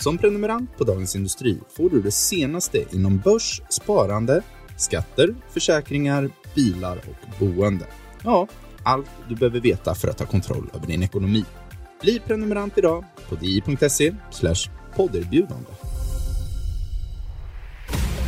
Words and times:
Som 0.00 0.18
prenumerant 0.18 0.76
på 0.76 0.84
Dagens 0.84 1.16
Industri 1.16 1.58
får 1.76 1.90
du 1.90 2.02
det 2.02 2.10
senaste 2.10 2.84
inom 2.92 3.18
börs, 3.18 3.62
sparande, 3.68 4.42
skatter, 4.76 5.34
försäkringar, 5.50 6.30
bilar 6.54 6.96
och 6.96 7.40
boende. 7.40 7.86
Ja, 8.24 8.48
allt 8.82 9.06
du 9.28 9.34
behöver 9.34 9.60
veta 9.60 9.94
för 9.94 10.08
att 10.08 10.18
ta 10.18 10.26
kontroll 10.26 10.70
över 10.74 10.86
din 10.86 11.02
ekonomi. 11.02 11.44
Bli 12.02 12.20
prenumerant 12.26 12.78
idag 12.78 13.04
på 13.28 13.34
di.se 13.34 14.12
podderbjudande. 14.96 15.70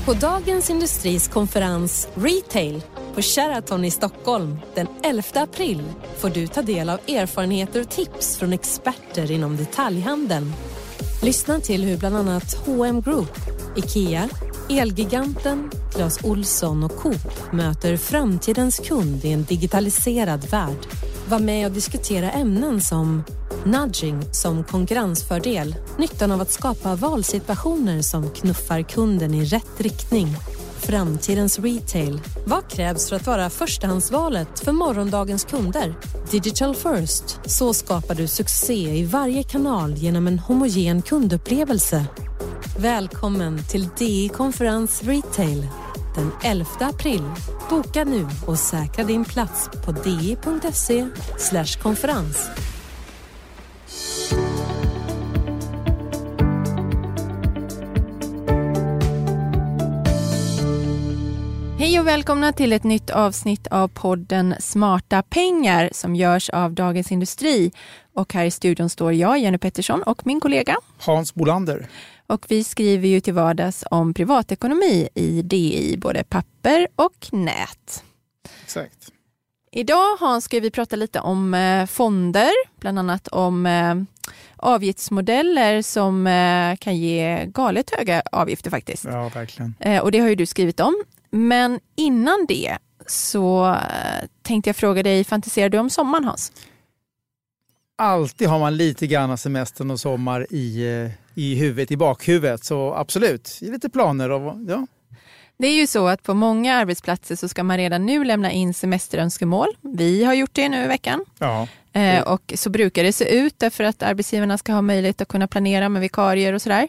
På 0.05 0.13
Dagens 0.13 0.71
Industris 0.71 1.29
konferens 1.29 2.09
Retail 2.15 2.83
på 3.15 3.23
Sheraton 3.23 3.85
i 3.85 3.91
Stockholm 3.91 4.59
den 4.75 4.87
11 5.03 5.23
april 5.35 5.83
får 6.17 6.29
du 6.29 6.47
ta 6.47 6.63
del 6.63 6.89
av 6.89 6.99
erfarenheter 7.09 7.81
och 7.81 7.91
tips 7.91 8.37
från 8.37 8.53
experter 8.53 9.31
inom 9.31 9.57
detaljhandeln. 9.57 10.53
Lyssna 11.25 11.61
till 11.61 11.85
hur 11.85 11.97
bland 11.97 12.17
annat 12.17 12.55
H&M 12.67 13.03
Group, 13.03 13.39
IKEA, 13.77 14.29
Elgiganten, 14.71 15.71
Clas 15.95 16.25
Olsson 16.25 16.85
och 16.85 16.97
Coop 16.97 17.53
möter 17.53 17.97
framtidens 17.97 18.79
kund 18.79 19.25
i 19.25 19.33
en 19.33 19.45
digitaliserad 19.45 20.51
värld. 20.51 20.87
Var 21.29 21.39
med 21.39 21.67
och 21.67 21.73
diskutera 21.73 22.31
ämnen 22.31 22.81
som 22.81 23.23
nudging 23.65 24.23
som 24.33 24.65
konkurrensfördel, 24.65 25.75
nyttan 25.99 26.31
av 26.31 26.41
att 26.41 26.51
skapa 26.51 26.95
valsituationer 26.95 28.03
som 28.03 28.31
knuffar 28.31 28.83
kunden 28.83 29.35
i 29.35 29.45
rätt 29.45 29.81
riktning, 29.81 30.29
framtidens 30.83 31.59
retail. 31.59 32.21
Vad 32.47 32.71
krävs 32.71 33.09
för 33.09 33.17
att 33.17 33.27
vara 33.27 33.51
förstahandsvalet 33.51 34.61
för 34.61 34.73
morgondagens 34.73 35.45
kunder? 35.45 35.95
Digital 36.31 36.75
first. 36.75 37.41
Så 37.45 37.75
skapar 37.75 38.15
du 38.15 38.27
succé 38.27 38.99
i 38.99 39.05
varje 39.05 39.43
kanal 39.43 39.95
genom 39.95 40.27
en 40.27 40.39
homogen 40.39 41.03
kundupplevelse. 41.03 42.07
Välkommen 42.79 43.65
till 43.65 43.89
DI 43.99 44.29
Konferens 44.29 45.03
Retail 45.03 45.69
den 46.15 46.31
11 46.43 46.67
april. 46.81 47.23
Boka 47.71 48.05
nu 48.05 48.27
och 48.47 48.59
säkra 48.59 49.05
din 49.05 49.25
plats 49.25 49.71
på 49.85 49.93
di.se 49.93 51.07
konferens. 51.83 52.49
Hej 61.83 62.01
och 62.01 62.07
välkomna 62.07 62.53
till 62.53 62.73
ett 62.73 62.85
nytt 62.85 63.11
avsnitt 63.11 63.67
av 63.67 63.89
podden 63.89 64.55
Smarta 64.61 65.23
pengar 65.23 65.91
som 65.93 66.15
görs 66.17 66.51
av 66.51 66.73
Dagens 66.73 67.13
Industri. 67.13 67.73
Och 68.15 68.35
här 68.35 68.45
i 68.45 68.51
studion 68.51 68.91
står 68.91 69.13
jag, 69.13 69.39
Jenny 69.39 69.59
Pettersson, 69.59 70.03
och 70.03 70.27
min 70.27 70.41
kollega 70.41 70.77
Hans 70.99 71.35
Bolander. 71.35 71.87
Och 72.27 72.47
vi 72.49 72.65
skriver 72.65 73.09
ju 73.09 73.21
till 73.21 73.35
vardags 73.35 73.85
om 73.91 74.15
privatekonomi 74.15 75.09
i 75.15 75.43
DI, 75.43 75.97
både 75.99 76.25
papper 76.25 76.89
och 76.97 77.29
nät. 77.33 78.05
Exakt. 78.63 79.09
Idag 79.73 80.17
Hans 80.21 80.45
ska 80.45 80.61
vi 80.61 80.71
prata 80.71 80.97
lite 80.97 81.21
om 81.21 81.55
eh, 81.55 81.87
fonder, 81.87 82.51
bland 82.81 82.99
annat 82.99 83.29
om 83.29 83.67
eh, 83.67 83.95
avgiftsmodeller 84.57 85.83
som 85.83 86.27
eh, 86.27 86.77
kan 86.77 86.97
ge 86.97 87.47
galet 87.47 87.91
höga 87.97 88.23
avgifter 88.33 88.71
faktiskt. 88.71 89.05
Ja, 89.05 89.29
verkligen. 89.29 89.75
Och 90.03 90.13
det 90.13 90.19
har 90.19 90.29
ju 90.29 90.35
du 90.35 90.47
skrivit 90.47 90.81
om. 90.81 90.95
Men 91.33 91.81
innan 91.97 92.47
det 92.49 92.79
så 93.07 93.77
tänkte 94.43 94.69
jag 94.69 94.77
fråga 94.77 95.03
dig, 95.03 95.25
fantiserar 95.25 95.69
du 95.69 95.79
om 95.79 95.91
sommaren 95.91 96.25
Hans? 96.25 96.53
Alltid 97.99 98.49
har 98.49 98.59
man 98.59 98.77
lite 98.77 99.07
grann 99.07 99.39
semestern 99.39 99.91
och 99.91 100.01
sommar 100.01 100.47
i, 100.51 100.87
i 101.35 101.55
huvudet, 101.55 101.91
i 101.91 101.97
bakhuvudet. 101.97 102.65
Så 102.65 102.95
absolut, 102.95 103.59
lite 103.61 103.91
planer. 103.91 104.31
Och, 104.31 104.57
ja. 104.69 104.87
Det 105.57 105.67
är 105.67 105.75
ju 105.75 105.87
så 105.87 106.07
att 106.09 106.23
på 106.23 106.35
många 106.35 106.75
arbetsplatser 106.75 107.37
så 107.37 107.49
ska 107.49 107.63
man 107.63 107.77
redan 107.77 108.07
nu 108.07 108.25
lämna 108.25 108.51
in 108.51 108.75
semesterönskemål. 108.75 109.69
Vi 109.81 110.25
har 110.25 110.35
gjort 110.35 110.55
det 110.55 110.69
nu 110.69 110.85
i 110.85 110.87
veckan. 110.87 111.25
Ja. 111.39 111.69
Eh, 111.93 112.23
och 112.23 112.53
så 112.57 112.71
brukar 112.71 113.05
det 113.05 113.13
se 113.13 113.39
ut 113.39 113.59
därför 113.59 113.85
att 113.85 114.03
arbetsgivarna 114.03 114.59
ska 114.59 114.73
ha 114.73 114.83
möjlighet 114.83 115.21
att 115.21 115.29
kunna 115.29 115.49
planera 115.49 115.89
med 115.89 116.03
vikarier 116.03 116.53
och 116.53 116.63
sådär. 116.63 116.89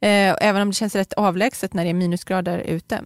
Eh, 0.00 0.36
även 0.40 0.62
om 0.62 0.68
det 0.68 0.74
känns 0.74 0.94
rätt 0.94 1.12
avlägset 1.12 1.74
när 1.74 1.84
det 1.84 1.90
är 1.90 1.94
minusgrader 1.94 2.58
ute. 2.58 3.00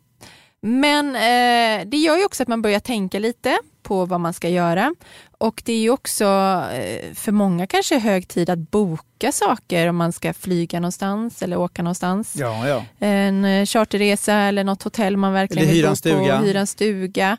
Men 0.66 1.06
eh, 1.16 1.86
det 1.86 1.96
gör 1.96 2.16
ju 2.16 2.24
också 2.24 2.42
att 2.42 2.48
man 2.48 2.62
börjar 2.62 2.80
tänka 2.80 3.18
lite 3.18 3.58
på 3.82 4.04
vad 4.04 4.20
man 4.20 4.32
ska 4.32 4.48
göra. 4.48 4.94
Och 5.38 5.62
det 5.64 5.72
är 5.72 5.78
ju 5.78 5.90
också 5.90 6.24
eh, 6.72 7.14
för 7.14 7.32
många 7.32 7.66
kanske 7.66 7.98
hög 7.98 8.28
tid 8.28 8.50
att 8.50 8.58
boka 8.58 9.32
saker 9.32 9.88
om 9.88 9.96
man 9.96 10.12
ska 10.12 10.32
flyga 10.34 10.80
någonstans 10.80 11.42
eller 11.42 11.56
åka 11.56 11.82
någonstans. 11.82 12.36
Ja, 12.36 12.68
ja. 12.68 12.84
En 12.98 13.44
eh, 13.44 13.66
charterresa 13.66 14.34
eller 14.34 14.64
något 14.64 14.82
hotell 14.82 15.16
man 15.16 15.32
verkligen 15.32 15.68
eller 15.68 15.74
vill 15.74 15.88
bo 15.88 15.96
stuga. 15.96 16.38
på. 16.38 16.44
Hyra 16.44 16.60
en 16.60 16.66
stuga. 16.66 17.36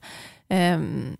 Um, 0.49 1.17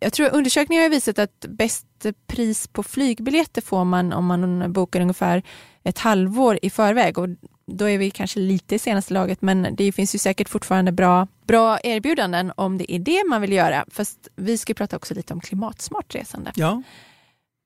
jag 0.00 0.12
tror 0.12 0.34
undersökningar 0.34 0.82
har 0.82 0.90
visat 0.90 1.18
att 1.18 1.44
bäst 1.48 1.86
pris 2.26 2.68
på 2.68 2.82
flygbiljetter 2.82 3.62
får 3.62 3.84
man 3.84 4.12
om 4.12 4.26
man 4.26 4.72
bokar 4.72 5.00
ungefär 5.00 5.42
ett 5.84 5.98
halvår 5.98 6.58
i 6.62 6.70
förväg. 6.70 7.18
Och 7.18 7.28
då 7.72 7.88
är 7.88 7.98
vi 7.98 8.10
kanske 8.10 8.40
lite 8.40 8.74
i 8.74 8.78
senaste 8.78 9.14
laget, 9.14 9.42
men 9.42 9.74
det 9.76 9.92
finns 9.92 10.14
ju 10.14 10.18
säkert 10.18 10.48
fortfarande 10.48 10.92
bra, 10.92 11.28
bra 11.46 11.78
erbjudanden 11.84 12.52
om 12.56 12.78
det 12.78 12.92
är 12.92 12.98
det 12.98 13.24
man 13.28 13.40
vill 13.40 13.52
göra. 13.52 13.84
Fast 13.90 14.28
vi 14.36 14.58
ska 14.58 14.74
prata 14.74 14.96
också 14.96 15.14
lite 15.14 15.34
om 15.34 15.40
klimatsmart 15.40 16.14
resande. 16.14 16.52
Ja. 16.54 16.82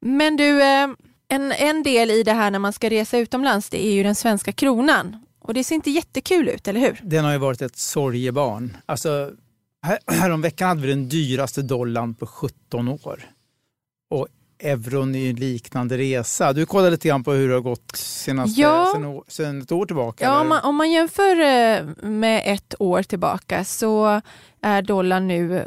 Men 0.01 0.37
du, 0.37 0.63
eh, 0.63 0.89
en, 1.29 1.53
en 1.53 1.83
del 1.83 2.11
i 2.11 2.23
det 2.23 2.33
här 2.33 2.51
när 2.51 2.59
man 2.59 2.73
ska 2.73 2.91
resa 2.91 3.19
utomlands, 3.19 3.71
det 3.71 3.87
är 3.87 3.93
ju 3.93 4.03
den 4.03 4.15
svenska 4.15 4.53
kronan. 4.53 5.27
Och 5.41 5.55
det 5.55 5.65
ser 5.65 5.75
inte 5.75 5.91
jättekul 5.91 6.49
ut, 6.49 6.69
eller 6.69 6.81
hur? 6.81 7.01
Den 7.03 7.25
har 7.25 7.33
ju 7.33 7.39
varit 7.39 7.63
ett 7.63 7.77
sorgebarn. 7.77 8.77
Alltså, 8.87 9.33
här, 9.83 9.99
häromveckan 10.07 10.69
hade 10.69 10.81
vi 10.81 10.89
den 10.89 11.09
dyraste 11.09 11.63
dollarn 11.63 12.15
på 12.15 12.27
17 12.27 12.89
år. 12.89 13.31
Och 14.11 14.29
euron 14.61 15.15
i 15.15 15.29
en 15.29 15.37
liknande 15.37 15.99
resa. 15.99 16.53
Du 16.53 16.67
kollade 16.67 16.91
lite 16.91 17.09
grann 17.09 17.25
på 17.25 17.33
hur 17.33 17.49
det 17.49 17.55
har 17.55 17.61
gått 17.61 17.97
senaste, 17.97 18.61
ja. 18.61 18.93
sen, 18.95 19.21
sen 19.29 19.63
ett 19.63 19.73
år 19.73 19.87
tillbaka? 19.87 20.25
Ja, 20.25 20.41
om 20.41 20.49
man, 20.49 20.61
om 20.63 20.77
man, 20.77 20.91
jämför 20.91 21.41
eh, 21.41 21.85
med 22.03 22.43
ett 22.45 22.75
år 22.79 23.03
tillbaka 23.03 23.65
så 23.65 24.21
är 24.63 24.83
dollarn 24.83 25.29
nu 25.29 25.59
eh, 25.59 25.65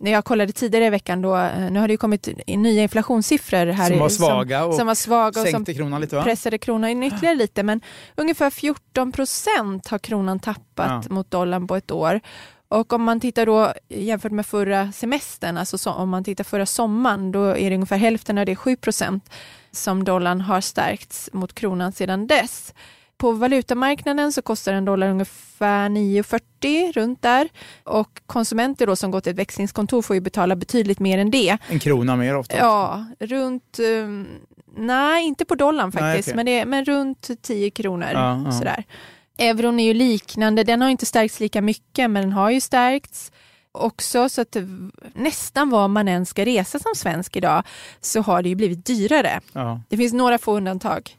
när 0.00 0.10
jag 0.10 0.24
kollade 0.24 0.52
tidigare 0.52 0.86
i 0.86 0.90
veckan, 0.90 1.22
då, 1.22 1.36
eh, 1.36 1.70
nu 1.70 1.80
har 1.80 1.88
det 1.88 1.96
kommit 1.96 2.28
nya 2.46 2.82
inflationssiffror 2.82 3.66
här 3.66 3.88
som 3.88 3.98
var 3.98 4.08
svaga 4.08 4.60
som, 4.60 4.68
och, 4.68 4.74
som 4.74 4.86
var 4.86 4.94
svaga 4.94 5.40
och 5.42 5.48
som 5.48 5.64
kronan 5.64 6.00
lite, 6.00 6.16
va? 6.16 6.22
pressade 6.22 6.58
kronan 6.58 7.02
ytterligare 7.02 7.36
lite. 7.36 7.62
Men 7.62 7.80
ungefär 8.16 8.50
14 8.50 9.12
procent 9.12 9.88
har 9.88 9.98
kronan 9.98 10.40
tappat 10.40 11.04
ja. 11.08 11.14
mot 11.14 11.30
dollarn 11.30 11.66
på 11.66 11.76
ett 11.76 11.90
år. 11.90 12.20
Och 12.68 12.92
om 12.92 13.02
man 13.02 13.20
tittar 13.20 13.46
då 13.46 13.72
jämfört 13.88 14.32
med 14.32 14.46
förra 14.46 14.92
semestern, 14.92 15.56
alltså 15.56 15.78
så, 15.78 15.90
om 15.90 16.08
man 16.08 16.24
tittar 16.24 16.44
förra 16.44 16.66
sommaren, 16.66 17.32
då 17.32 17.44
är 17.44 17.70
det 17.70 17.74
ungefär 17.74 17.96
hälften 17.96 18.38
av 18.38 18.46
det, 18.46 18.56
7 18.56 18.76
procent, 18.76 19.30
som 19.70 20.04
dollarn 20.04 20.40
har 20.40 20.60
stärkts 20.60 21.30
mot 21.32 21.54
kronan 21.54 21.92
sedan 21.92 22.26
dess. 22.26 22.74
På 23.16 23.32
valutamarknaden 23.32 24.32
så 24.32 24.42
kostar 24.42 24.72
en 24.72 24.84
dollar 24.84 25.08
ungefär 25.08 25.88
9,40 25.88 26.92
runt 26.92 27.22
där. 27.22 27.48
Och 27.84 28.20
konsumenter 28.26 28.86
då 28.86 28.96
som 28.96 29.10
går 29.10 29.20
till 29.20 29.32
ett 29.32 29.38
växlingskontor 29.38 30.02
får 30.02 30.16
ju 30.16 30.20
betala 30.20 30.56
betydligt 30.56 30.98
mer 30.98 31.18
än 31.18 31.30
det. 31.30 31.58
En 31.68 31.78
krona 31.78 32.16
mer 32.16 32.36
ofta? 32.36 32.56
Ja, 32.56 33.06
runt, 33.20 33.78
um, 33.78 34.26
nej 34.76 35.24
inte 35.24 35.44
på 35.44 35.54
dollarn 35.54 35.92
faktiskt, 35.92 36.34
nej, 36.34 36.34
okay. 36.34 36.36
men, 36.36 36.46
det, 36.46 36.64
men 36.64 36.84
runt 36.84 37.30
10 37.42 37.70
kronor. 37.70 38.08
Ja, 38.12 38.42
ja. 38.44 38.52
Sådär. 38.52 38.84
Euron 39.38 39.80
är 39.80 39.84
ju 39.84 39.94
liknande, 39.94 40.64
den 40.64 40.82
har 40.82 40.88
inte 40.88 41.06
stärkts 41.06 41.40
lika 41.40 41.62
mycket 41.62 42.10
men 42.10 42.22
den 42.22 42.32
har 42.32 42.50
ju 42.50 42.60
stärkts 42.60 43.32
också 43.72 44.28
så 44.28 44.40
att 44.40 44.56
nästan 45.14 45.70
var 45.70 45.88
man 45.88 46.08
än 46.08 46.26
ska 46.26 46.44
resa 46.44 46.78
som 46.78 46.92
svensk 46.96 47.36
idag 47.36 47.62
så 48.00 48.20
har 48.20 48.42
det 48.42 48.48
ju 48.48 48.54
blivit 48.54 48.86
dyrare. 48.86 49.40
Ja. 49.52 49.82
Det 49.88 49.96
finns 49.96 50.12
några 50.12 50.38
få 50.38 50.56
undantag. 50.56 51.16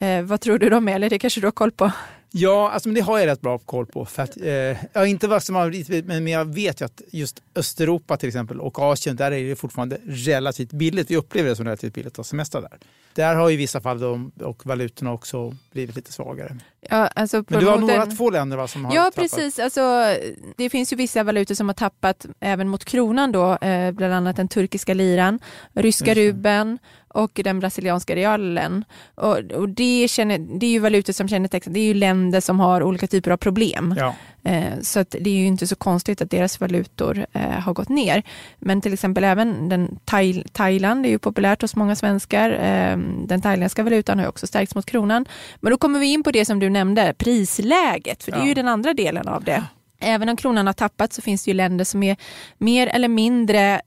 Eh, 0.00 0.22
vad 0.22 0.40
tror 0.40 0.58
du 0.58 0.70
de 0.70 0.88
är? 0.88 0.94
Eller 0.94 1.10
det 1.10 1.18
kanske 1.18 1.40
du 1.40 1.46
har 1.46 1.52
koll 1.52 1.72
på? 1.72 1.92
Ja, 2.30 2.70
alltså, 2.70 2.88
men 2.88 2.94
det 2.94 3.00
har 3.00 3.18
jag 3.18 3.26
rätt 3.26 3.40
bra 3.40 3.58
koll 3.58 3.86
på. 3.86 4.04
För 4.04 4.22
att, 4.22 4.36
eh, 4.36 4.84
ja, 4.92 5.06
inte 5.06 5.28
vad 5.28 5.42
som 5.42 5.54
har 5.54 6.02
men 6.02 6.28
jag 6.28 6.54
vet 6.54 6.80
ju 6.80 6.84
att 6.84 7.02
just 7.12 7.42
Östeuropa 7.54 8.16
till 8.16 8.28
exempel 8.28 8.60
och 8.60 8.78
Asien, 8.78 9.16
där 9.16 9.32
är 9.32 9.48
det 9.48 9.56
fortfarande 9.56 9.98
relativt 10.04 10.72
billigt. 10.72 11.10
Vi 11.10 11.16
upplever 11.16 11.48
det 11.50 11.56
som 11.56 11.64
relativt 11.64 11.94
billigt 11.94 12.18
att 12.18 12.26
semestra 12.26 12.60
där. 12.60 12.78
Där 13.14 13.34
har 13.34 13.50
i 13.50 13.56
vissa 13.56 13.80
fall 13.80 14.00
de, 14.00 14.32
och 14.40 14.66
valutorna 14.66 15.12
också 15.12 15.56
blivit 15.72 15.96
lite 15.96 16.12
svagare. 16.12 16.56
Ja, 16.90 17.06
alltså 17.06 17.44
men 17.48 17.60
du 17.60 17.66
har 17.66 17.78
några 17.78 18.06
två 18.06 18.30
länder 18.30 18.56
va, 18.56 18.68
som 18.68 18.84
har 18.84 18.94
Ja, 18.94 19.02
tappat. 19.02 19.14
precis. 19.14 19.58
Alltså, 19.58 20.14
det 20.56 20.70
finns 20.70 20.92
ju 20.92 20.96
vissa 20.96 21.22
valutor 21.22 21.54
som 21.54 21.68
har 21.68 21.74
tappat 21.74 22.26
även 22.40 22.68
mot 22.68 22.84
kronan 22.84 23.32
då, 23.32 23.56
eh, 23.56 23.92
bland 23.92 24.14
annat 24.14 24.36
den 24.36 24.48
turkiska 24.48 24.94
liran, 24.94 25.38
ryska 25.74 26.14
rubeln 26.14 26.78
och 27.08 27.40
den 27.44 27.60
brasilianska 27.60 28.16
realen. 28.16 28.84
Och, 29.14 29.38
och 29.38 29.68
det, 29.68 30.08
känner, 30.10 30.38
det 30.38 30.66
är 30.66 30.70
ju 30.70 30.78
valutor 30.78 31.12
som 31.12 31.28
kännetecknas, 31.28 31.74
det 31.74 31.80
är 31.80 31.84
ju 31.84 31.94
länder 31.94 32.40
som 32.40 32.60
har 32.60 32.82
olika 32.82 33.06
typer 33.06 33.30
av 33.30 33.36
problem. 33.36 33.94
Ja. 33.98 34.14
Eh, 34.44 34.80
så 34.82 35.00
att 35.00 35.10
det 35.20 35.30
är 35.30 35.34
ju 35.34 35.46
inte 35.46 35.66
så 35.66 35.76
konstigt 35.76 36.22
att 36.22 36.30
deras 36.30 36.60
valutor 36.60 37.26
eh, 37.32 37.40
har 37.50 37.74
gått 37.74 37.88
ner. 37.88 38.22
Men 38.58 38.80
till 38.80 38.92
exempel 38.92 39.24
även 39.24 39.68
den 39.68 39.98
Thai, 40.04 40.44
Thailand 40.52 41.06
är 41.06 41.10
ju 41.10 41.18
populärt 41.18 41.62
hos 41.62 41.76
många 41.76 41.96
svenskar. 41.96 42.50
Eh, 42.50 42.96
den 43.26 43.40
thailändska 43.42 43.82
valutan 43.82 44.18
har 44.18 44.26
också 44.26 44.46
stärkts 44.46 44.74
mot 44.74 44.86
kronan. 44.86 45.26
Men 45.56 45.70
då 45.70 45.78
kommer 45.78 45.98
vi 45.98 46.06
in 46.06 46.22
på 46.22 46.30
det 46.30 46.44
som 46.44 46.58
du 46.58 46.70
nämnde, 46.70 47.14
prisläget, 47.18 48.22
för 48.24 48.32
det 48.32 48.38
är 48.38 48.40
Ja. 48.42 48.46
ju 48.48 48.54
den 48.54 48.68
andra 48.68 48.94
delen 48.94 49.28
av 49.28 49.44
det. 49.44 49.64
Även 50.00 50.28
om 50.28 50.36
kronan 50.36 50.66
har 50.66 50.74
tappat 50.74 51.12
så 51.12 51.22
finns 51.22 51.44
det 51.44 51.50
ju 51.50 51.54
länder 51.54 51.84
som 51.84 52.02
är 52.02 52.16
mer 52.58 52.86
eller 52.86 53.08
mindre 53.08 53.80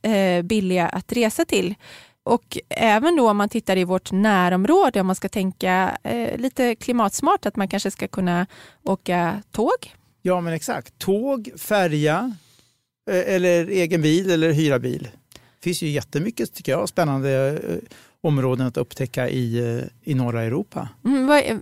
billiga 0.43 0.87
att 0.87 1.13
resa 1.13 1.45
till. 1.45 1.75
Och 2.23 2.57
även 2.69 3.15
då 3.15 3.29
om 3.29 3.37
man 3.37 3.49
tittar 3.49 3.77
i 3.77 3.83
vårt 3.83 4.11
närområde, 4.11 5.01
om 5.01 5.07
man 5.07 5.15
ska 5.15 5.29
tänka 5.29 5.97
eh, 6.03 6.37
lite 6.37 6.75
klimatsmart, 6.75 7.45
att 7.45 7.55
man 7.55 7.67
kanske 7.67 7.91
ska 7.91 8.07
kunna 8.07 8.47
åka 8.83 9.41
tåg. 9.51 9.93
Ja, 10.27 10.41
men 10.41 10.53
exakt. 10.53 10.99
Tåg, 10.99 11.49
färja 11.57 12.35
eh, 13.09 13.35
eller 13.35 13.67
egen 13.67 14.01
bil 14.01 14.31
eller 14.31 14.51
hyra 14.51 14.79
bil. 14.79 15.07
Det 15.33 15.63
finns 15.63 15.81
ju 15.83 15.87
jättemycket 15.87 16.53
tycker 16.53 16.71
jag, 16.71 16.89
spännande 16.89 17.49
eh, 17.49 17.77
områden 18.21 18.67
att 18.67 18.77
upptäcka 18.77 19.29
i, 19.29 19.59
eh, 19.59 20.11
i 20.11 20.13
norra 20.13 20.43
Europa. 20.43 20.89
Mm, 21.05 21.27
vad, 21.27 21.37
är, 21.37 21.59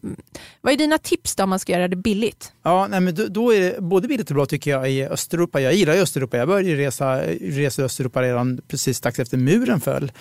vad 0.62 0.74
är 0.74 0.78
dina 0.78 0.98
tips 0.98 1.36
då 1.36 1.44
om 1.44 1.50
man 1.50 1.60
ska 1.60 1.74
göra 1.74 1.88
det 1.88 1.96
billigt? 1.96 2.54
Ja, 2.64 2.88
nej, 2.88 3.02
men 3.02 3.16
då, 3.16 3.28
då 3.28 3.54
är 3.54 3.60
det 3.60 3.82
både 3.82 4.08
billigt 4.08 4.30
och 4.30 4.36
bra 4.36 4.46
tycker 4.46 4.72
jag 4.72 4.92
i 4.92 5.06
Östeuropa. 5.06 5.62
Jag 5.62 5.74
gillar 5.74 5.94
ju 5.94 6.02
Östeuropa. 6.02 6.38
Jag 6.38 6.48
började 6.48 6.82
resa, 6.82 7.22
resa 7.42 7.82
i 7.82 7.86
Östeuropa 7.86 8.22
redan 8.22 8.62
precis 8.68 8.98
strax 8.98 9.20
efter 9.20 9.38
muren 9.38 9.82
föll. 9.82 10.12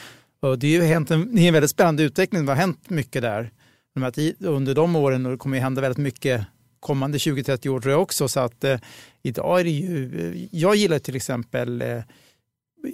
Och 0.42 0.58
det, 0.58 0.66
är 0.66 0.70
ju 0.70 0.82
hänt 0.82 1.10
en, 1.10 1.36
det 1.36 1.42
är 1.42 1.48
en 1.48 1.54
väldigt 1.54 1.70
spännande 1.70 2.02
utveckling. 2.02 2.46
Det 2.46 2.52
har 2.52 2.56
hänt 2.56 2.90
mycket 2.90 3.22
där. 3.22 3.50
Under 4.40 4.74
de 4.74 4.96
åren 4.96 5.26
och 5.26 5.32
det 5.32 5.38
kommer 5.38 5.56
ju 5.56 5.62
hända 5.62 5.80
väldigt 5.80 5.98
mycket 5.98 6.46
kommande 6.84 7.18
20-30 7.18 7.68
år 7.68 7.80
tror 7.80 7.92
jag 7.92 8.02
också. 8.02 8.28
Så 8.28 8.40
att 8.40 8.64
eh, 8.64 8.78
idag 9.22 9.60
är 9.60 9.64
det 9.64 9.70
ju, 9.70 10.04
eh, 10.20 10.48
jag 10.50 10.76
gillar 10.76 10.98
till 10.98 11.16
exempel 11.16 11.82
eh, 11.82 12.02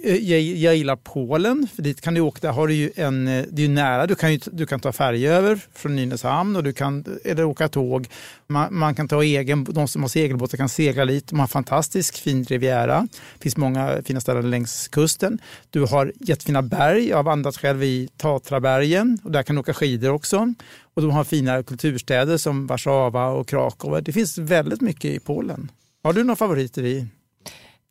jag, 0.03 0.41
jag 0.41 0.75
gillar 0.75 0.95
Polen, 0.95 1.67
för 1.75 1.81
dit 1.81 2.01
kan 2.01 2.13
du 2.13 2.21
åka. 2.21 2.39
Där 2.41 2.51
har 2.51 2.67
du 2.67 2.73
ju 2.73 2.91
en, 2.95 3.27
eh, 3.27 3.45
det 3.49 3.61
är 3.61 3.67
ju 3.67 3.73
nära, 3.73 4.07
du 4.07 4.15
kan, 4.15 4.33
ju, 4.33 4.39
du 4.51 4.65
kan 4.65 4.79
ta 4.79 4.91
färja 4.91 5.33
över 5.33 5.59
från 5.73 5.95
Nynäshamn 5.95 6.55
och 6.55 6.63
du 6.63 6.73
kan, 6.73 7.05
eller 7.23 7.43
åka 7.43 7.69
tåg. 7.69 8.07
Man, 8.47 8.75
man 8.75 8.95
kan 8.95 9.07
ta 9.07 9.23
egen, 9.23 9.63
de 9.63 9.87
som 9.87 10.01
har 10.01 10.09
segelbåtar 10.09 10.57
kan 10.57 10.69
segla 10.69 11.03
lite. 11.03 11.35
Man 11.35 11.39
har 11.39 11.43
en 11.43 11.47
fantastisk 11.47 12.17
fin 12.17 12.43
riviera. 12.43 13.07
Det 13.33 13.43
finns 13.43 13.57
många 13.57 14.01
fina 14.05 14.21
ställen 14.21 14.49
längs 14.49 14.87
kusten. 14.87 15.39
Du 15.69 15.81
har 15.85 16.13
jättefina 16.19 16.61
berg. 16.61 17.09
Jag 17.09 17.17
har 17.17 17.23
vandrat 17.23 17.57
själv 17.57 17.83
i 17.83 18.09
Tatrabergen 18.17 19.19
och 19.23 19.31
där 19.31 19.43
kan 19.43 19.55
du 19.55 19.59
åka 19.59 19.73
skidor 19.73 20.09
också. 20.09 20.53
Och 20.93 21.01
de 21.01 21.11
har 21.11 21.23
fina 21.23 21.63
kulturstäder 21.63 22.37
som 22.37 22.67
Warszawa 22.67 23.27
och 23.27 23.47
Krakow. 23.47 24.03
Det 24.03 24.11
finns 24.11 24.37
väldigt 24.37 24.81
mycket 24.81 25.05
i 25.05 25.19
Polen. 25.19 25.71
Har 26.03 26.13
du 26.13 26.23
några 26.23 26.35
favoriter 26.35 26.85
i 26.85 27.07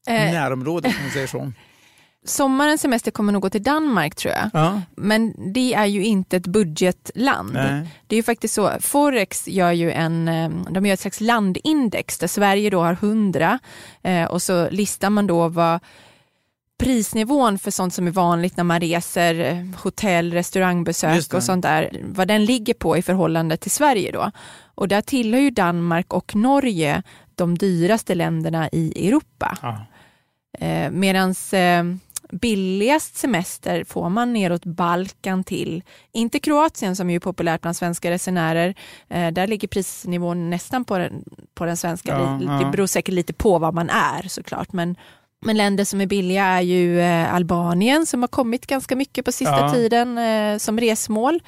Eh, 0.06 0.32
närområdet 0.32 0.96
om 0.96 1.02
man 1.02 1.10
säger 1.10 1.26
så? 1.26 1.52
Sommarens 2.26 2.80
semester 2.80 3.10
kommer 3.10 3.32
nog 3.32 3.42
gå 3.42 3.50
till 3.50 3.62
Danmark 3.62 4.14
tror 4.14 4.34
jag. 4.34 4.50
Ja, 4.52 4.80
Men 4.96 5.52
det 5.52 5.74
är 5.74 5.86
ju 5.86 6.04
inte 6.04 6.36
ett 6.36 6.46
budgetland. 6.46 7.52
nej. 7.52 7.88
Det 8.06 8.14
är 8.14 8.16
ju 8.16 8.22
faktiskt 8.22 8.54
så, 8.54 8.70
Forex 8.80 9.48
gör 9.48 9.72
ju 9.72 9.92
en, 9.92 10.28
eh, 10.28 10.50
de 10.70 10.86
gör 10.86 10.94
ett 10.94 11.00
slags 11.00 11.20
landindex 11.20 12.18
där 12.18 12.26
Sverige 12.26 12.70
då 12.70 12.80
har 12.80 12.92
100 12.92 13.58
eh, 14.02 14.24
och 14.24 14.42
så 14.42 14.70
listar 14.70 15.10
man 15.10 15.26
då 15.26 15.48
vad 15.48 15.80
prisnivån 16.78 17.58
för 17.58 17.70
sånt 17.70 17.94
som 17.94 18.06
är 18.06 18.10
vanligt 18.10 18.56
när 18.56 18.64
man 18.64 18.80
reser, 18.80 19.40
eh, 19.40 19.80
hotell, 19.82 20.32
restaurangbesök 20.32 21.34
och 21.34 21.42
sånt 21.42 21.62
där, 21.62 22.00
vad 22.04 22.28
den 22.28 22.44
ligger 22.44 22.74
på 22.74 22.96
i 22.96 23.02
förhållande 23.02 23.56
till 23.56 23.70
Sverige 23.70 24.12
då. 24.12 24.30
Och 24.74 24.88
där 24.88 25.00
tillhör 25.00 25.40
ju 25.40 25.50
Danmark 25.50 26.12
och 26.12 26.34
Norge 26.34 27.02
de 27.34 27.58
dyraste 27.58 28.14
länderna 28.14 28.68
i 28.72 29.08
Europa. 29.08 29.58
Ja. 29.62 29.86
Eh, 30.66 30.90
Medan 30.90 31.30
eh, 31.52 31.84
billigast 32.32 33.16
semester 33.16 33.84
får 33.84 34.08
man 34.08 34.32
neråt 34.32 34.64
Balkan 34.64 35.44
till, 35.44 35.82
inte 36.12 36.38
Kroatien 36.38 36.96
som 36.96 37.10
är 37.10 37.14
ju 37.14 37.20
populärt 37.20 37.60
bland 37.60 37.76
svenska 37.76 38.10
resenärer, 38.10 38.74
eh, 39.08 39.28
där 39.30 39.46
ligger 39.46 39.68
prisnivån 39.68 40.50
nästan 40.50 40.84
på 40.84 40.98
den, 40.98 41.24
på 41.54 41.64
den 41.64 41.76
svenska. 41.76 42.12
Ja, 42.12 42.40
ja. 42.42 42.64
Det 42.64 42.70
beror 42.70 42.86
säkert 42.86 43.14
lite 43.14 43.32
på 43.32 43.58
vad 43.58 43.74
man 43.74 43.90
är 43.90 44.28
såklart, 44.28 44.72
men 44.72 44.96
men 45.44 45.56
länder 45.56 45.84
som 45.84 46.00
är 46.00 46.06
billiga 46.06 46.44
är 46.44 46.60
ju 46.60 47.00
eh, 47.00 47.34
Albanien 47.34 48.06
som 48.06 48.22
har 48.22 48.28
kommit 48.28 48.66
ganska 48.66 48.96
mycket 48.96 49.24
på 49.24 49.32
sista 49.32 49.60
Ja. 49.60 49.72
tiden 49.72 50.18
eh, 50.18 50.58
som 50.58 50.80
resmål. 50.80 51.40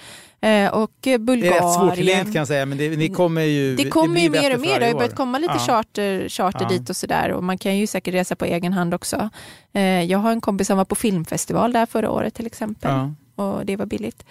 Eh, 0.43 0.69
och 0.75 0.83
eh, 0.83 0.91
Det 1.03 1.19
Bulgarien. 1.19 1.55
är 1.63 1.67
rätt 1.67 1.75
svårtillgängligt 1.75 2.33
kan 2.33 2.41
jag 2.41 2.49
säga, 2.49 2.67
men 2.67 2.79
det, 2.79 2.89
ni 2.97 3.09
kommer 3.09 3.43
ju... 3.43 3.77
Det 3.77 3.91
kommer 3.91 4.21
ju 4.21 4.31
blir 4.31 4.41
mer 4.41 4.55
och 4.55 4.61
mer. 4.61 4.79
Det 4.79 4.85
har 4.85 4.89
ju 4.93 4.95
börjat 4.95 5.15
komma 5.17 5.39
lite 5.39 5.53
Ja. 5.53 5.59
charter, 5.59 6.29
charter 6.29 6.61
Ja. 6.63 6.69
dit 6.69 6.91
och 6.91 6.97
sådär. 6.97 7.33
Och 7.33 7.45
man 7.45 7.59
kan 7.59 7.79
ju 7.79 7.87
säkert 7.87 8.15
resa 8.15 8.37
på 8.37 8.45
egen 8.45 8.73
hand 8.73 8.95
också. 8.95 9.31
Eh, 9.73 9.83
Jag 10.05 10.19
har 10.19 10.33
en 10.33 10.41
kompis 10.41 10.67
som 10.67 10.77
var 10.79 10.85
på 10.85 10.95
filmfestival 10.95 11.73
där 11.73 11.87
förra 11.87 12.11
året 12.11 12.35
till 12.35 12.47
exempel. 12.47 12.91
Ja. 12.91 13.45
Och 13.45 13.67
det 13.67 13.77
var 13.77 13.87
billigt. 13.87 14.25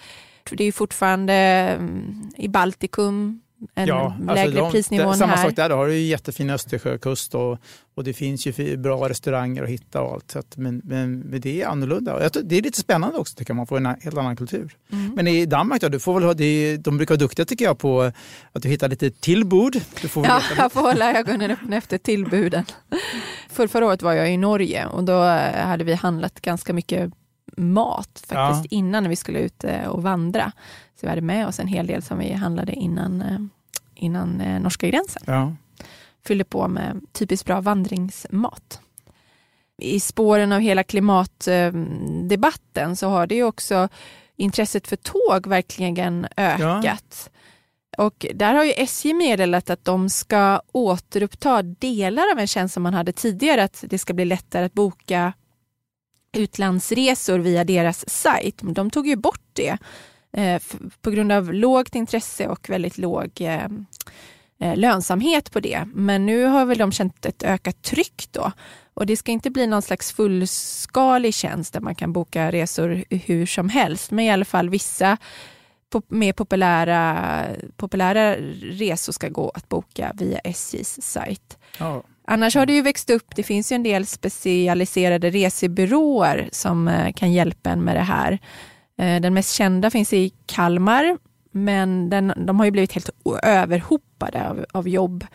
Det 0.50 0.64
är 0.64 0.66
ju 0.66 0.72
fortfarande 0.72 1.32
mm, 1.34 2.30
i 2.36 2.48
Baltikum 2.48 3.40
en 3.74 3.88
Ja, 3.88 4.14
alltså 4.18 4.34
lägre 4.34 4.60
de- 4.60 4.70
prisnivå 4.72 5.10
det- 5.10 5.16
Samma 5.16 5.32
här. 5.34 5.44
sak 5.48 5.56
där, 5.56 5.68
då 5.68 5.74
har 5.76 5.86
du 5.86 5.94
ju 5.94 6.06
jättefin 6.06 6.50
Östersjökust 6.50 7.34
och, 7.34 7.58
och 7.94 8.04
det 8.04 8.12
finns 8.12 8.46
ju 8.46 8.76
bra 8.76 9.08
restauranger 9.08 9.62
att 9.62 9.68
hitta 9.68 10.00
och 10.02 10.12
allt. 10.12 10.36
Att, 10.36 10.56
men, 10.56 10.80
men, 10.84 11.20
men 11.20 11.40
det 11.40 11.62
är 11.62 11.66
annorlunda. 11.66 12.28
Tror- 12.30 12.42
Det 12.42 12.56
är 12.58 12.62
lite 12.62 12.80
spännande 12.80 13.18
också 13.18 13.34
tycker 13.36 13.50
jag, 13.50 13.56
man 13.56 13.66
får 13.66 13.76
en 13.76 13.86
helt 13.86 14.18
annan 14.18 14.36
kultur. 14.36 14.76
Mm. 14.92 15.12
Men 15.14 15.26
i 15.28 15.46
Danmark 15.46 15.80
då, 15.80 15.88
du 15.88 16.00
får 16.00 16.14
väl 16.14 16.22
ha, 16.22 16.34
det, 16.34 16.76
de 16.76 16.96
brukar 16.96 17.14
vara 17.14 17.18
duktiga 17.18 17.44
tycker 17.46 17.64
jag 17.64 17.78
på 17.78 18.02
att 18.52 18.62
du 18.62 18.68
hittar 18.68 18.88
lite 18.88 19.10
tillbord. 19.10 19.76
Du 20.02 20.08
får 20.08 20.26
Ja, 20.26 20.40
jag 20.56 20.72
får 20.72 20.80
hålla 20.80 21.18
ögonen 21.18 21.50
öppna 21.50 21.76
efter 21.76 21.98
tillbuden. 21.98 22.64
För 23.50 23.66
förra 23.66 23.86
året 23.86 24.02
var 24.02 24.12
jag 24.12 24.32
i 24.32 24.36
Norge 24.36 24.86
och 24.86 25.04
då 25.04 25.20
hade 25.64 25.84
vi 25.84 25.94
handlat 25.94 26.40
ganska 26.40 26.72
mycket 26.72 27.10
mat 27.56 28.24
faktiskt 28.26 28.64
Ja. 28.64 28.68
innan 28.70 29.02
när 29.02 29.10
vi 29.10 29.16
skulle 29.16 29.38
ut 29.38 29.64
eh, 29.64 29.86
och 29.86 30.02
vandra. 30.02 30.52
Så 30.94 31.06
vi 31.06 31.08
hade 31.08 31.20
med 31.20 31.46
oss 31.46 31.60
en 31.60 31.66
hel 31.66 31.86
del 31.86 32.02
som 32.02 32.18
vi 32.18 32.32
handlade 32.32 32.72
innan, 32.72 33.22
eh, 33.22 33.38
innan 33.94 34.40
eh, 34.40 34.60
norska 34.60 34.88
gränsen. 34.88 35.22
Ja. 35.26 35.52
Fyllde 36.24 36.44
på 36.44 36.68
med 36.68 37.00
typiskt 37.12 37.46
bra 37.46 37.60
vandringsmat. 37.60 38.80
I 39.78 40.00
spåren 40.00 40.52
av 40.52 40.60
hela 40.60 40.84
klimatdebatten 40.84 42.96
så 42.96 43.08
har 43.08 43.26
det 43.26 43.34
ju 43.34 43.44
också 43.44 43.88
intresset 44.36 44.88
för 44.88 44.96
tåg 44.96 45.46
verkligen 45.46 46.26
ökat. 46.36 47.30
Och 47.98 48.26
där 48.34 48.54
har 48.54 48.64
ju 48.64 48.72
SJ 48.72 49.14
meddelat 49.14 49.70
att 49.70 49.84
de 49.84 50.08
ska 50.10 50.60
återuppta 50.72 51.62
delar 51.62 52.32
av 52.32 52.38
en 52.38 52.46
tjänst 52.46 52.74
som 52.74 52.82
man 52.82 52.94
hade 52.94 53.12
tidigare, 53.12 53.64
att 53.64 53.84
det 53.88 53.98
ska 53.98 54.12
bli 54.14 54.24
lättare 54.24 54.64
att 54.64 54.72
boka 54.72 55.32
utlandsresor 56.32 57.38
via 57.38 57.64
deras 57.64 58.10
sajt. 58.10 58.58
De 58.62 58.90
tog 58.90 59.06
ju 59.06 59.16
bort 59.16 59.40
det 59.52 59.78
eh, 60.36 60.62
på 61.00 61.10
grund 61.10 61.32
av 61.32 61.52
lågt 61.54 61.94
intresse 61.94 62.48
och 62.48 62.70
väldigt 62.70 62.98
låg 62.98 63.30
eh, 63.40 63.64
eh, 64.60 64.76
lönsamhet 64.76 65.52
på 65.52 65.60
det. 65.60 65.88
Men 65.94 66.26
nu 66.26 66.44
har 66.44 66.64
väl 66.64 66.78
de 66.78 66.92
känt 66.92 67.26
ett 67.26 67.42
ökat 67.42 67.82
tryck 67.82 68.28
då. 68.30 68.52
Och 68.94 69.06
det 69.06 69.16
ska 69.16 69.32
inte 69.32 69.50
bli 69.50 69.66
någon 69.66 69.82
slags 69.82 70.12
fullskalig 70.12 71.34
tjänst 71.34 71.72
där 71.72 71.80
man 71.80 71.94
kan 71.94 72.12
boka 72.12 72.52
resor 72.52 73.04
hur 73.10 73.46
som 73.46 73.68
helst, 73.68 74.10
men 74.10 74.24
i 74.24 74.30
alla 74.30 74.44
fall 74.44 74.68
vissa 74.68 75.16
pop- 75.92 76.10
mer 76.10 76.32
populära, 76.32 77.46
populära 77.76 78.36
resor 78.60 79.12
ska 79.12 79.28
gå 79.28 79.50
att 79.54 79.68
boka 79.68 80.12
via 80.14 80.38
SJs 80.38 81.02
sajt. 81.02 81.58
Ja. 81.78 82.02
Annars 82.24 82.54
har 82.54 82.66
det 82.66 82.72
ju 82.72 82.82
växt 82.82 83.10
upp, 83.10 83.36
det 83.36 83.42
finns 83.42 83.72
ju 83.72 83.74
en 83.74 83.82
del 83.82 84.06
specialiserade 84.06 85.30
resebyråer 85.30 86.48
som 86.52 86.88
eh, 86.88 87.12
kan 87.12 87.32
hjälpa 87.32 87.70
en 87.70 87.84
med 87.84 87.96
det 87.96 88.00
här. 88.00 88.38
Eh, 88.98 89.20
den 89.20 89.34
mest 89.34 89.54
kända 89.54 89.90
finns 89.90 90.12
i 90.12 90.32
Kalmar, 90.46 91.18
men 91.50 92.10
den, 92.10 92.32
de 92.36 92.58
har 92.58 92.64
ju 92.64 92.70
blivit 92.70 92.92
helt 92.92 93.10
överhopade 93.42 94.48
av, 94.48 94.64
av 94.72 94.88
jobb 94.88 95.26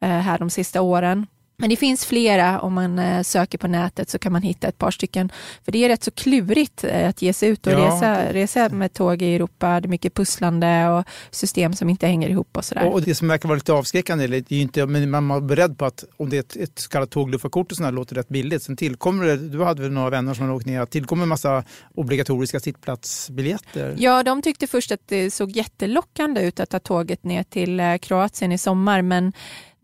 eh, 0.00 0.08
här 0.08 0.38
de 0.38 0.50
sista 0.50 0.82
åren. 0.82 1.26
Men 1.56 1.70
det 1.70 1.76
finns 1.76 2.06
flera, 2.06 2.60
om 2.60 2.74
man 2.74 2.98
eh, 2.98 3.22
söker 3.22 3.58
på 3.58 3.68
nätet 3.68 4.10
så 4.10 4.18
kan 4.18 4.32
man 4.32 4.42
hitta 4.42 4.68
ett 4.68 4.78
par 4.78 4.90
stycken. 4.90 5.32
För 5.64 5.72
det 5.72 5.84
är 5.84 5.88
rätt 5.88 6.04
så 6.04 6.10
klurigt 6.10 6.84
eh, 6.84 7.08
att 7.08 7.22
ge 7.22 7.32
sig 7.32 7.48
ut 7.48 7.66
och 7.66 7.72
Ja. 7.72 7.78
resa, 7.78 8.32
resa 8.32 8.68
med 8.68 8.92
tåg 8.92 9.22
i 9.22 9.34
Europa. 9.34 9.80
Det 9.80 9.86
är 9.86 9.88
mycket 9.88 10.14
pusslande 10.14 10.88
och 10.88 11.04
system 11.30 11.72
som 11.74 11.88
inte 11.90 12.06
hänger 12.06 12.28
ihop 12.28 12.56
och 12.56 12.64
sådär. 12.64 12.92
Och 12.92 13.02
det 13.02 13.14
som 13.14 13.28
verkar 13.28 13.48
vara 13.48 13.56
lite 13.56 13.72
avskräckande, 13.72 14.26
det 14.26 14.36
är 14.36 14.56
ju 14.56 14.62
inte, 14.62 14.86
men 14.86 15.10
man 15.10 15.28
var 15.28 15.40
beredd 15.40 15.78
på 15.78 15.84
att 15.84 16.04
om 16.16 16.30
det 16.30 16.36
är 16.36 16.40
ett, 16.40 16.56
ett 16.56 16.78
så 16.78 16.88
kallat 16.88 17.10
tågluffarkort 17.10 17.70
och 17.70 17.76
sådär 17.76 17.92
låter 17.92 18.14
rätt 18.14 18.28
billigt. 18.28 18.62
Sen 18.62 18.76
tillkommer 18.76 19.26
det, 19.26 19.36
du 19.36 19.64
hade 19.64 19.82
väl 19.82 19.92
några 19.92 20.10
vänner 20.10 20.34
som 20.34 20.46
har 20.48 20.54
åkt 20.54 20.66
ner, 20.66 20.86
tillkommer 20.86 21.22
en 21.22 21.28
massa 21.28 21.64
obligatoriska 21.94 22.60
sittplatsbiljetter. 22.60 23.94
Ja, 23.98 24.22
de 24.22 24.42
tyckte 24.42 24.66
först 24.66 24.92
att 24.92 25.00
det 25.08 25.30
såg 25.30 25.50
jättelockande 25.50 26.40
ut 26.40 26.60
att 26.60 26.70
ta 26.70 26.78
tåget 26.78 27.24
ner 27.24 27.42
till 27.42 27.80
eh, 27.80 27.96
Kroatien 27.96 28.52
i 28.52 28.58
sommar, 28.58 29.02
men 29.02 29.32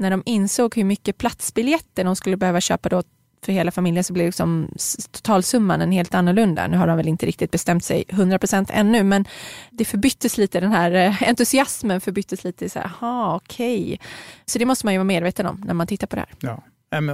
när 0.00 0.10
de 0.10 0.22
insåg 0.26 0.76
hur 0.76 0.84
mycket 0.84 1.18
platsbiljetter 1.18 2.04
de 2.04 2.16
skulle 2.16 2.36
behöva 2.36 2.60
köpa 2.60 2.88
då 2.88 3.02
för 3.42 3.52
hela 3.52 3.70
familjen 3.70 4.04
så 4.04 4.12
blev 4.12 4.26
liksom 4.26 4.68
totalsumman 5.10 5.80
en 5.80 5.92
helt 5.92 6.14
annorlunda. 6.14 6.66
Nu 6.66 6.76
har 6.76 6.86
de 6.86 6.96
väl 6.96 7.08
inte 7.08 7.26
riktigt 7.26 7.50
bestämt 7.50 7.84
sig 7.84 8.04
100% 8.08 8.70
ännu, 8.72 9.02
men 9.02 9.24
det 9.70 9.84
förbyttes 9.84 10.38
lite, 10.38 10.60
den 10.60 10.72
här 10.72 10.90
eh, 10.90 11.28
entusiasmen 11.28 12.00
förbyttes 12.00 12.44
lite 12.44 12.68
så 12.68 12.78
här, 12.78 12.86
aha, 12.86 13.36
okej. 13.36 13.82
Okay. 13.82 13.98
Så 14.46 14.58
det 14.58 14.64
måste 14.64 14.86
man 14.86 14.94
ju 14.94 14.98
vara 14.98 15.04
medveten 15.04 15.46
om 15.46 15.62
när 15.66 15.74
man 15.74 15.86
tittar 15.86 16.06
på 16.06 16.16
det 16.16 16.22
här. 16.22 16.34
Ja. 16.40 16.62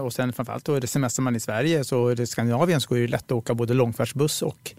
Och 0.01 0.13
sen 0.13 0.33
framförallt 0.33 0.65
då 0.65 0.75
är 0.75 0.81
det 0.81 0.87
semester 0.87 1.23
man 1.23 1.37
i 1.37 1.41
Sverige 1.41 1.85
så 1.85 2.09
är 2.09 2.17
det 2.17 2.27
Skandinavien 2.27 2.81
så 2.81 2.95
är 2.95 3.01
det 3.01 3.09
lätt 3.09 3.25
att 3.25 3.33
åka 3.33 3.55
både 3.55 3.75
långfärdsbuss 3.75 4.43
och, 4.43 4.75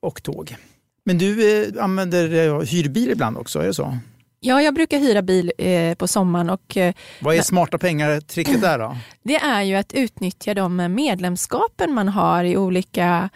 och 0.00 0.22
tåg. 0.22 0.56
Men 1.04 1.18
du 1.18 1.62
eh, 1.62 1.84
använder 1.84 2.48
eh, 2.48 2.60
hyrbil 2.60 3.10
ibland 3.10 3.36
också, 3.36 3.58
är 3.58 3.66
det 3.66 3.74
så? 3.74 3.98
Ja, 4.46 4.62
jag 4.62 4.74
brukar 4.74 4.98
hyra 4.98 5.22
bil 5.22 5.52
eh, 5.58 5.94
på 5.94 6.08
sommaren. 6.08 6.50
Och, 6.50 6.76
eh, 6.76 6.94
Vad 7.20 7.36
är 7.36 7.42
smarta 7.42 7.78
pengar-tricket 7.78 8.60
där 8.60 8.78
då? 8.78 8.96
Det 9.22 9.36
är 9.36 9.62
ju 9.62 9.74
att 9.74 9.92
utnyttja 9.92 10.54
de 10.54 10.94
medlemskapen 10.94 11.94
man 11.94 12.08
har 12.08 12.44
i 12.44 12.56
olika 12.56 13.28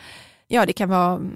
Ja, 0.52 0.66
det 0.66 0.72
kan 0.72 0.88
vara 0.88 1.12
mm, 1.14 1.34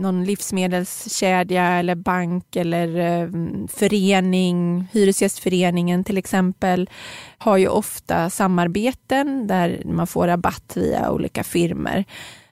någon 0.00 0.24
livsmedelskedja 0.24 1.64
eller 1.64 1.94
bank 1.94 2.56
eller 2.56 2.98
eh, 2.98 3.28
förening. 3.68 4.88
Hyresgästföreningen 4.92 6.04
till 6.04 6.18
exempel 6.18 6.90
har 7.38 7.56
ju 7.56 7.68
ofta 7.68 8.30
samarbeten 8.30 9.46
där 9.46 9.82
man 9.84 10.06
får 10.06 10.26
rabatt 10.26 10.72
via 10.76 11.10
olika 11.10 11.44
firmor. 11.44 12.04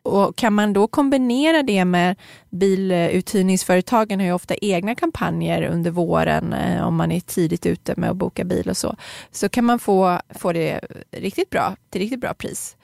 Och 0.02 0.36
kan 0.36 0.52
man 0.52 0.72
då 0.72 0.86
kombinera 0.86 1.62
det 1.62 1.84
med 1.84 2.16
biluthyrningsföretagen 2.50 4.20
har 4.20 4.26
ju 4.26 4.32
ofta 4.32 4.54
egna 4.54 4.94
kampanjer 4.94 5.62
under 5.62 5.90
våren 5.90 6.52
eh, 6.52 6.86
om 6.86 6.96
man 6.96 7.12
är 7.12 7.20
tidigt 7.20 7.66
ute 7.66 7.94
med 7.96 8.10
att 8.10 8.16
boka 8.16 8.44
bil 8.44 8.68
och 8.68 8.76
så, 8.76 8.96
så 9.30 9.48
kan 9.48 9.64
man 9.64 9.78
få, 9.78 10.20
få 10.30 10.52
det 10.52 10.80
riktigt 11.10 11.50
bra, 11.50 11.76
till 11.90 12.00
riktigt 12.00 12.20
bra 12.20 12.34
pris. 12.34 12.76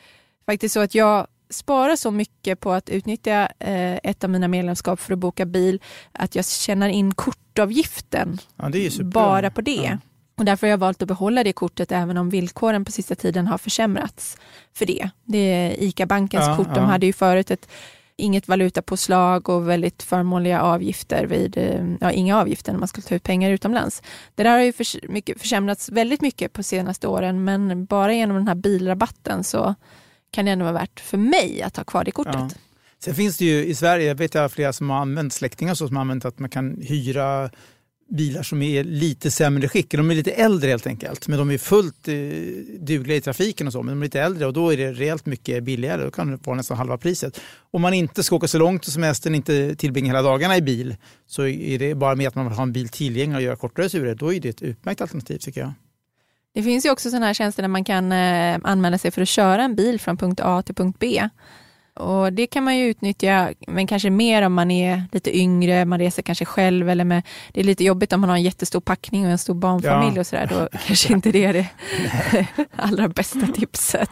Faktiskt 0.47 0.73
så 0.73 0.81
att 0.81 0.95
jag 0.95 1.27
sparar 1.51 1.97
så 1.97 2.11
mycket 2.11 2.61
på 2.61 2.73
att 2.73 2.89
utnyttja 2.89 3.49
eh, 3.59 3.95
ett 4.03 4.25
av 4.25 4.31
mina 4.31 4.49
medlemskap 4.49 5.01
för 5.01 5.13
att 5.13 5.19
boka 5.19 5.47
bil 5.47 5.83
att 6.13 6.35
jag 6.35 6.47
tjänar 6.47 6.89
in 6.89 7.15
kortavgiften 7.15 8.39
ja, 8.57 8.71
bara 9.05 9.51
på 9.51 9.61
det. 9.61 9.71
Ja. 9.73 9.99
Och 10.39 10.45
därför 10.45 10.67
har 10.67 10.71
jag 10.71 10.79
valt 10.79 11.03
att 11.03 11.09
behålla 11.09 11.45
det 11.45 11.53
kortet 11.53 11.93
även 11.93 12.17
om 12.17 12.31
villkoren 12.31 12.85
på 12.85 12.93
sista 12.93 13.15
tiden 13.15 13.47
har 13.47 13.59
försämrats 13.59 14.37
för 14.75 14.87
det. 14.87 15.11
Det 15.25 15.39
är 15.39 15.83
ICA-bankens 15.83 16.47
ja, 16.47 16.57
kort. 16.57 16.75
De 16.75 16.85
hade 16.85 17.07
ju 17.07 17.13
förut 17.13 17.51
ett 17.51 17.69
inget 18.17 18.49
valutapåslag 18.49 19.49
och 19.49 19.69
väldigt 19.69 20.03
förmånliga 20.03 20.63
avgifter 20.63 21.25
vid, 21.27 21.57
eh, 21.57 21.87
ja, 22.01 22.11
inga 22.11 22.41
avgifter 22.41 22.73
när 22.73 22.79
man 22.79 22.89
skulle 22.89 23.07
ta 23.07 23.15
ut 23.15 23.23
pengar 23.23 23.51
utomlands. 23.51 24.03
Det 24.35 24.43
där 24.43 24.51
har 24.51 24.61
ju 24.61 24.73
för, 24.73 25.09
mycket, 25.09 25.41
försämrats 25.41 25.89
väldigt 25.89 26.21
mycket 26.21 26.53
på 26.53 26.63
senaste 26.63 27.09
åren 27.09 27.45
men 27.45 27.85
bara 27.85 28.15
genom 28.15 28.37
den 28.37 28.49
här 28.49 28.55
bilrabatten 28.55 29.45
så 29.45 29.75
kan 30.31 30.45
det 30.45 30.51
ändå 30.51 30.65
vara 30.65 30.75
värt 30.75 31.01
för 31.01 31.19
mig 31.19 31.63
att 31.63 31.77
ha 31.77 31.85
kvar 31.85 32.05
det 32.05 32.11
kortet. 32.11 32.35
Ja. 32.35 32.51
Sen 32.99 33.15
finns 33.15 33.37
det 33.37 33.45
ju 33.45 33.65
i 33.65 33.75
Sverige, 33.75 34.09
jag 34.09 34.15
vet 34.15 34.35
jag 34.35 34.53
flera 34.53 34.73
som 34.73 34.91
har 34.91 34.97
använt 34.97 35.33
släktingar 35.33 35.75
så 35.75 35.87
som 35.87 35.97
har 35.97 36.01
använt 36.01 36.25
att 36.25 36.39
man 36.39 36.51
kan 36.51 36.81
hyra 36.81 37.51
bilar 38.09 38.43
som 38.43 38.63
är 38.63 38.85
lite 38.85 39.31
sämre 39.31 39.69
skick. 39.69 39.91
De 39.91 40.11
är 40.11 40.15
lite 40.15 40.31
äldre 40.31 40.71
helt 40.71 40.87
enkelt. 40.87 41.29
Men 41.29 41.39
de 41.39 41.51
är 41.51 41.59
fullt 41.59 42.09
eh, 42.09 42.15
dugliga 42.81 43.17
i 43.17 43.21
trafiken 43.21 43.67
och 43.67 43.73
så. 43.73 43.83
Men 43.83 43.95
de 43.95 44.03
är 44.03 44.07
lite 44.07 44.21
äldre 44.21 44.47
och 44.47 44.53
då 44.53 44.73
är 44.73 44.77
det 44.77 44.93
rejält 44.93 45.27
mycket 45.27 45.65
billigare. 45.65 46.05
Då 46.05 46.11
kan 46.11 46.31
det 46.31 46.39
vara 46.47 46.57
nästan 46.57 46.77
halva 46.77 46.99
priset. 46.99 47.41
Om 47.71 47.83
man 47.83 47.95
inte 47.95 48.23
ska 48.23 48.37
åka 48.37 48.49
så 48.49 48.59
långt 48.59 48.85
på 48.85 48.91
semestern, 48.91 49.35
inte 49.35 49.77
tillbringa 49.77 50.07
hela 50.07 50.23
dagarna 50.23 50.57
i 50.57 50.63
bil, 50.63 50.97
så 51.27 51.47
är 51.47 51.79
det 51.79 51.95
bara 51.95 52.15
med 52.15 52.29
att 52.29 52.35
man 52.35 52.45
vill 52.49 52.57
ha 52.57 52.63
en 52.63 52.73
bil 52.73 52.89
tillgänglig 52.89 53.37
och 53.37 53.43
göra 53.43 53.57
kortare 53.57 53.89
turer. 53.89 54.15
Då 54.15 54.35
är 54.35 54.41
det 54.41 54.49
ett 54.49 54.63
utmärkt 54.63 55.01
alternativ 55.01 55.39
tycker 55.39 55.61
jag. 55.61 55.73
Det 56.55 56.63
finns 56.63 56.87
ju 56.87 56.91
också 56.91 57.11
sådana 57.11 57.27
här 57.27 57.35
tjänster 57.35 57.63
där 57.63 57.69
man 57.69 57.85
kan 57.85 58.13
eh, 58.13 58.59
anmäla 58.63 58.99
sig 58.99 59.11
för 59.11 59.23
att 59.23 59.29
köra 59.29 59.63
en 59.63 59.75
bil 59.75 60.01
från 60.01 60.17
punkt 60.17 60.41
A 60.45 60.63
till 60.63 60.75
punkt 60.75 60.97
B. 61.01 61.29
Och 61.97 62.33
Det 62.33 62.47
kan 62.47 62.65
man 62.65 62.77
ju 62.77 62.85
utnyttja, 62.85 63.53
men 63.67 63.87
kanske 63.87 64.11
mer 64.11 64.43
om 64.43 64.55
man 64.55 64.71
är 64.71 65.03
lite 65.13 65.39
yngre, 65.39 65.85
man 65.85 65.99
reser 65.99 66.23
kanske 66.23 66.45
själv 66.45 66.89
eller 66.91 67.05
med, 67.05 67.23
det 67.53 67.61
är 67.61 67.65
lite 67.65 67.85
jobbigt 67.85 68.13
om 68.13 68.21
man 68.21 68.31
har 68.31 68.37
en 68.37 68.43
jättestor 68.43 68.81
packning 68.81 69.25
och 69.25 69.31
en 69.31 69.39
stor 69.39 69.55
barnfamilj 69.55 70.15
ja. 70.15 70.21
och 70.21 70.27
sådär, 70.27 70.47
då 70.51 70.79
kanske 70.87 71.13
inte 71.13 71.33
det 71.33 71.45
är 71.45 71.53
det 71.53 71.69
allra 72.77 73.09
bästa 73.09 73.47
tipset. 73.47 74.11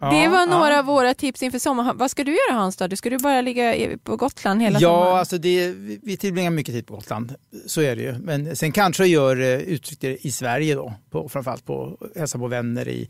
Ja, 0.00 0.10
det 0.10 0.28
var 0.28 0.46
några 0.46 0.70
ja. 0.72 0.78
av 0.78 0.84
våra 0.84 1.14
tips 1.14 1.42
inför 1.42 1.58
sommaren. 1.58 1.96
Vad 1.96 2.10
ska 2.10 2.24
du 2.24 2.32
göra 2.32 2.58
Hans? 2.58 2.76
Då? 2.76 2.96
Ska 2.96 3.10
du 3.10 3.18
bara 3.18 3.40
ligga 3.40 3.98
på 4.02 4.16
Gotland 4.16 4.62
hela 4.62 4.80
ja, 4.80 4.88
sommaren? 4.88 5.08
Ja, 5.08 5.18
alltså 5.18 5.38
det, 5.38 5.70
vi 6.02 6.16
tillbringar 6.16 6.50
mycket 6.50 6.74
tid 6.74 6.86
på 6.86 6.94
Gotland. 6.94 7.34
Så 7.66 7.80
är 7.80 7.96
det 7.96 8.02
ju. 8.02 8.18
Men 8.18 8.56
sen 8.56 8.72
kanske 8.72 9.02
jag 9.02 9.08
gör 9.08 9.40
eh, 9.40 9.58
utflykter 9.58 10.26
i 10.26 10.30
Sverige 10.30 10.74
då. 10.74 10.94
På, 11.10 11.28
framförallt 11.28 11.64
på 11.64 11.98
hälsa 12.16 12.38
på 12.38 12.46
vänner 12.46 12.88
i 12.88 13.08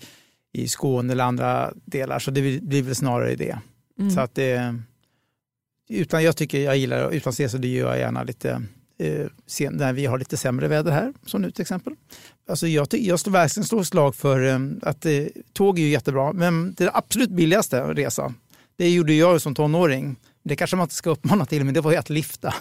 i 0.52 0.68
Skåne 0.68 1.12
eller 1.12 1.24
andra 1.24 1.72
delar. 1.84 2.18
Så 2.18 2.30
det 2.30 2.60
blir 2.60 2.82
väl 2.82 2.94
snarare 2.94 3.34
det. 3.34 3.58
Mm. 3.98 4.10
Så 4.10 4.20
att 4.20 4.34
det, 4.34 4.74
utan 5.88 6.24
jag 6.24 6.36
tycker 6.36 6.60
jag 6.60 6.76
gillar 6.76 7.10
utlandsresor, 7.10 7.58
det 7.58 7.68
gör 7.68 7.88
jag 7.88 7.98
gärna 7.98 8.22
lite 8.22 8.62
eh, 8.98 9.26
sen, 9.46 9.72
när 9.72 9.92
vi 9.92 10.06
har 10.06 10.18
lite 10.18 10.36
sämre 10.36 10.68
väder 10.68 10.90
här, 10.92 11.12
som 11.26 11.42
nu 11.42 11.50
till 11.50 11.62
exempel. 11.62 11.94
Alltså 12.48 12.66
jag, 12.66 12.86
jag 12.90 13.20
står 13.20 13.30
verkligen 13.30 13.64
slår 13.64 13.82
slag 13.82 14.14
för 14.14 14.46
eh, 14.46 14.58
att 14.82 15.06
eh, 15.06 15.24
tåg 15.52 15.78
är 15.78 15.82
ju 15.82 15.88
jättebra, 15.88 16.32
men 16.32 16.74
det 16.74 16.90
absolut 16.94 17.30
billigaste 17.30 17.80
resa, 17.80 18.34
det 18.76 18.90
gjorde 18.90 19.12
jag 19.12 19.42
som 19.42 19.54
tonåring. 19.54 20.16
Det 20.42 20.56
kanske 20.56 20.76
man 20.76 20.84
inte 20.84 20.94
ska 20.94 21.10
uppmana 21.10 21.46
till, 21.46 21.64
men 21.64 21.74
det 21.74 21.80
var 21.80 21.90
ju 21.90 21.96
att. 21.96 22.08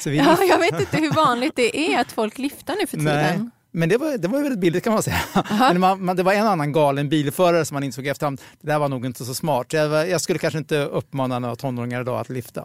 Så 0.00 0.10
vi 0.10 0.16
ja, 0.16 0.38
jag 0.48 0.58
vet 0.58 0.80
inte 0.80 0.96
hur 0.96 1.12
vanligt 1.12 1.56
det 1.56 1.76
är 1.76 2.00
att 2.00 2.12
folk 2.12 2.38
liftar 2.38 2.74
nu 2.80 2.86
för 2.86 2.96
tiden. 2.96 3.40
Nej. 3.40 3.50
Men 3.74 3.88
det 3.88 3.96
var, 3.96 4.18
det 4.18 4.28
var 4.28 4.42
väldigt 4.42 4.58
billigt 4.58 4.84
kan 4.84 4.92
man 4.92 5.02
säga. 5.02 5.20
Men 5.58 5.80
man, 5.80 6.04
man, 6.04 6.16
det 6.16 6.22
var 6.22 6.32
en 6.32 6.46
annan 6.46 6.72
galen 6.72 7.08
bilförare 7.08 7.64
som 7.64 7.74
man 7.74 7.82
insåg 7.82 8.06
efterhand, 8.06 8.40
det 8.60 8.66
där 8.66 8.78
var 8.78 8.88
nog 8.88 9.06
inte 9.06 9.24
så 9.24 9.34
smart. 9.34 9.72
Jag, 9.72 10.08
jag 10.08 10.20
skulle 10.20 10.38
kanske 10.38 10.58
inte 10.58 10.78
uppmana 10.78 11.38
några 11.38 11.56
tonåringar 11.56 12.00
idag 12.00 12.20
att 12.20 12.28
lifta. 12.28 12.64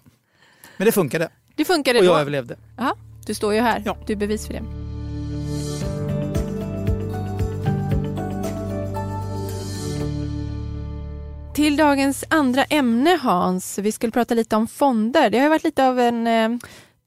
Men 0.77 0.85
det 0.85 0.91
funkade. 0.91 1.29
Det 1.55 1.65
funkade 1.65 1.99
Och 1.99 2.05
jag 2.05 2.15
då. 2.15 2.19
överlevde. 2.19 2.57
Aha. 2.77 2.95
Du 3.25 3.33
står 3.33 3.53
ju 3.53 3.59
här, 3.61 3.81
ja. 3.85 3.97
du 4.05 4.13
är 4.13 4.17
bevis 4.17 4.47
för 4.47 4.53
det. 4.53 4.63
Till 11.53 11.77
dagens 11.77 12.23
andra 12.29 12.63
ämne 12.63 13.19
Hans, 13.21 13.77
vi 13.77 13.91
skulle 13.91 14.11
prata 14.11 14.33
lite 14.33 14.55
om 14.55 14.67
fonder. 14.67 15.29
Det 15.29 15.39
har 15.39 15.49
varit 15.49 15.63
lite 15.63 15.87
av 15.87 15.99
en 15.99 16.27
eh, 16.27 16.49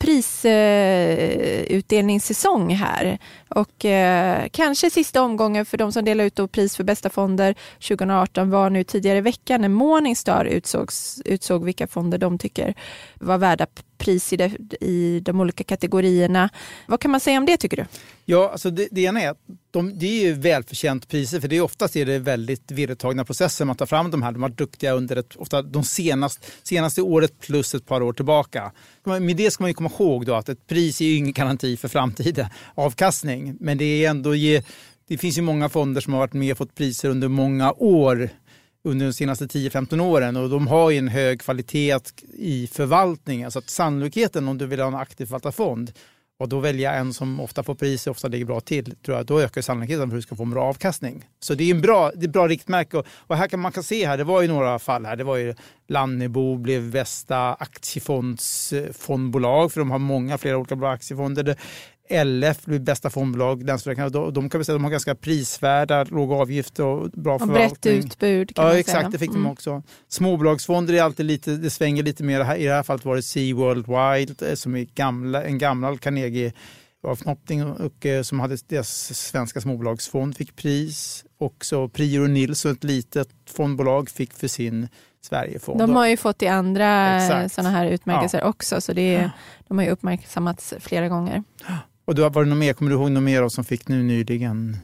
prisutdelningssäsong 0.01 2.75
här. 2.75 3.19
Och 3.49 3.85
eh, 3.85 4.47
kanske 4.53 4.91
sista 4.91 5.23
omgången 5.23 5.67
för 5.67 5.77
de 5.77 5.93
som 5.93 6.05
delar 6.05 6.25
ut 6.25 6.53
pris 6.53 6.77
för 6.77 6.85
bästa 6.85 7.11
fonder 7.11 7.55
2018 7.89 8.51
var 8.51 8.71
nu 8.71 8.85
tidigare 8.85 9.19
i 9.19 9.21
veckan 9.21 9.61
när 9.61 9.69
Morningstar 9.69 10.45
utsågs, 10.45 11.23
utsåg 11.25 11.65
vilka 11.65 11.87
fonder 11.87 12.19
de 12.19 12.39
tycker 12.39 12.75
var 13.15 13.39
värda 13.39 13.67
pris 14.01 14.33
i 14.33 14.37
de, 14.37 14.51
i 14.81 15.21
de 15.21 15.41
olika 15.41 15.65
kategorierna. 15.65 16.51
Vad 16.87 17.01
kan 17.01 17.11
man 17.11 17.21
säga 17.21 17.39
om 17.39 17.47
det 17.47 17.57
tycker 17.57 17.77
du? 17.77 17.85
Ja, 18.25 18.51
alltså 18.53 18.71
det, 18.71 18.89
det 18.91 19.01
ena 19.01 19.21
är 19.21 19.31
att 19.31 19.39
de, 19.71 19.99
det 19.99 20.07
är 20.07 20.23
ju 20.25 20.33
välförtjänt 20.33 21.09
priser 21.09 21.41
för 21.41 21.49
det 21.49 21.57
är 21.57 21.61
oftast 21.61 21.97
är 21.97 22.07
det 22.07 22.19
väldigt 22.19 22.71
vedertagna 22.71 23.25
processer 23.25 23.65
man 23.65 23.77
tar 23.77 23.87
fram 23.87 24.11
de 24.11 24.23
här. 24.23 24.33
De 24.33 24.43
har 24.43 24.49
varit 24.49 24.59
duktiga 24.59 24.93
under 24.93 25.17
ett, 25.17 25.37
ofta 25.37 25.63
de 25.63 25.85
senaste, 25.85 26.47
senaste 26.63 27.03
året 27.03 27.41
plus 27.41 27.75
ett 27.75 27.87
par 27.87 28.03
år 28.03 28.13
tillbaka. 28.13 28.73
Med 29.05 29.37
det 29.37 29.51
ska 29.51 29.63
man 29.63 29.71
ju 29.71 29.75
komma 29.75 29.91
ihåg 29.99 30.27
då 30.27 30.35
att 30.35 30.49
ett 30.49 30.67
pris 30.67 31.01
är 31.01 31.05
ju 31.05 31.17
ingen 31.17 31.33
garanti 31.33 31.77
för 31.77 31.89
framtida 31.89 32.51
avkastning. 32.75 33.57
Men 33.61 33.79
det 33.79 33.85
är 33.85 34.11
ändå 34.11 34.35
ge, 34.35 34.63
det 35.09 35.19
finns 35.19 35.39
ju 35.39 35.43
många 35.43 35.69
fonder 35.69 36.01
som 36.01 36.13
har 36.13 36.21
varit 36.21 36.33
med 36.33 36.53
och 36.53 36.59
fått 36.59 36.75
priser 36.75 37.09
under 37.09 37.29
många 37.29 37.73
år 37.73 38.31
under 38.85 39.07
de 39.07 39.13
senaste 39.13 39.47
10-15 39.47 40.01
åren 40.01 40.37
och 40.37 40.51
de 40.51 40.67
har 40.67 40.91
ju 40.91 40.99
en 40.99 41.09
hög 41.09 41.41
kvalitet 41.41 42.01
i 42.33 42.67
förvaltningen. 42.67 43.51
Så 43.51 43.59
att 43.59 43.71
sannolikheten 43.71 44.49
om 44.49 44.59
du 44.59 44.67
vill 44.67 44.81
ha 44.81 44.87
en 44.87 44.95
aktiv 44.95 45.27
förvaltarfond 45.27 45.93
och 46.41 46.49
då 46.49 46.61
välja 46.61 46.95
en 46.95 47.15
som 47.15 47.41
ofta 47.41 47.63
får 47.63 47.75
pris 47.75 48.07
och 48.07 48.11
ofta 48.11 48.29
ligger 48.29 48.47
bra 48.47 48.61
till, 48.61 48.97
tror 48.97 49.17
jag, 49.17 49.27
då 49.27 49.41
ökar 49.41 49.63
sannolikheten 49.63 50.11
för 50.11 50.17
att 50.17 50.19
du 50.19 50.23
ska 50.23 50.37
få 50.37 50.43
en 50.43 50.51
bra 50.51 50.65
avkastning. 50.65 51.25
Så 51.41 51.55
det 51.55 51.65
är 51.65 51.75
en 51.75 51.81
bra, 51.81 52.13
det 52.15 52.27
är 52.27 52.31
bra 52.31 52.49
riktmärke. 52.49 52.97
Och, 52.97 53.07
och 53.27 53.37
här 53.37 53.49
kan 53.49 53.61
man 53.61 53.73
kan 53.73 53.83
se 53.83 54.07
här, 54.07 54.19
det 54.19 54.25
var 54.25 54.43
ju 54.43 54.49
några 54.49 54.79
fall 54.79 55.07
här. 55.07 55.17
Det 55.17 55.25
var 55.25 55.37
ju 55.37 55.55
Lannebo 55.89 56.57
blev 56.57 56.91
bästa 56.91 57.55
aktiefondsfondbolag 57.55 59.73
för 59.73 59.81
de 59.81 59.91
har 59.91 59.99
många, 59.99 60.39
flera 60.39 60.57
olika 60.57 60.77
bra 60.77 60.91
aktiefonder. 60.91 61.57
LF 62.11 62.65
blir 62.65 62.79
bästa 62.79 63.11
fondbolag. 63.11 63.67
De, 63.67 64.33
de 64.33 64.51
kan 64.51 64.59
vi 64.59 64.65
säga 64.65 64.75
de 64.75 64.85
har 64.85 64.91
ganska 64.91 65.15
prisvärda, 65.15 66.05
låga 66.05 66.35
avgifter 66.35 66.85
och 66.85 67.11
bra 67.11 67.35
och 67.35 67.41
förvaltning. 67.41 68.01
brett 68.01 68.05
utbud. 68.05 68.53
Ja, 68.57 68.79
exakt. 68.79 68.99
Säga. 68.99 69.09
Det 69.09 69.19
fick 69.19 69.31
mm. 69.31 69.43
de 69.43 69.51
också. 69.51 69.83
Småbolagsfonder 70.09 70.95
är 70.95 71.03
alltid 71.03 71.27
lite, 71.27 71.51
det 71.51 71.71
svänger 71.71 72.03
lite 72.03 72.25
mer. 72.25 72.57
I 72.57 72.65
det 72.65 72.73
här 72.73 72.83
fallet 72.83 73.05
var 73.05 73.17
det 73.17 73.23
Sea 73.23 73.55
Worldwide 73.57 74.51
eh, 74.51 74.55
som 74.55 74.77
är 74.77 74.85
gamla, 74.95 75.45
en 75.45 75.59
gammal 75.59 75.99
Carnegie 75.99 76.53
avknoppning 77.03 77.65
och, 77.65 78.07
eh, 78.07 78.23
som 78.23 78.41
hade 78.41 78.57
deras 78.67 79.19
svenska 79.19 79.61
småbolagsfond 79.61 80.37
fick 80.37 80.57
pris. 80.57 81.25
Också 81.39 81.89
Prior 81.89 82.29
Nilsson, 82.29 82.73
ett 82.73 82.85
litet 82.85 83.29
fondbolag, 83.51 84.11
fick 84.11 84.35
för 84.35 84.49
sin 84.49 84.89
Sverigefond. 85.23 85.79
De 85.79 85.97
har 85.97 86.07
ju 86.07 86.17
fått 86.17 86.43
i 86.43 86.49
andra 86.49 87.21
sådana 87.49 87.71
här 87.71 87.87
utmärkelser 87.87 88.39
ja. 88.39 88.45
också, 88.45 88.81
så 88.81 88.93
det 88.93 89.15
är, 89.15 89.31
de 89.69 89.79
har 89.79 89.85
ju 89.85 89.91
uppmärksammats 89.91 90.75
flera 90.81 91.09
gånger. 91.09 91.43
Och 92.11 92.17
du, 92.17 92.23
var 92.23 92.45
det 92.45 92.51
något 92.51 92.59
mer, 92.59 92.73
kommer 92.73 92.91
du 92.91 92.97
ihåg 92.97 93.11
något 93.11 93.23
mer 93.23 93.49
som 93.49 93.65
fick 93.65 93.89
nu 93.89 94.03
nyligen? 94.03 94.77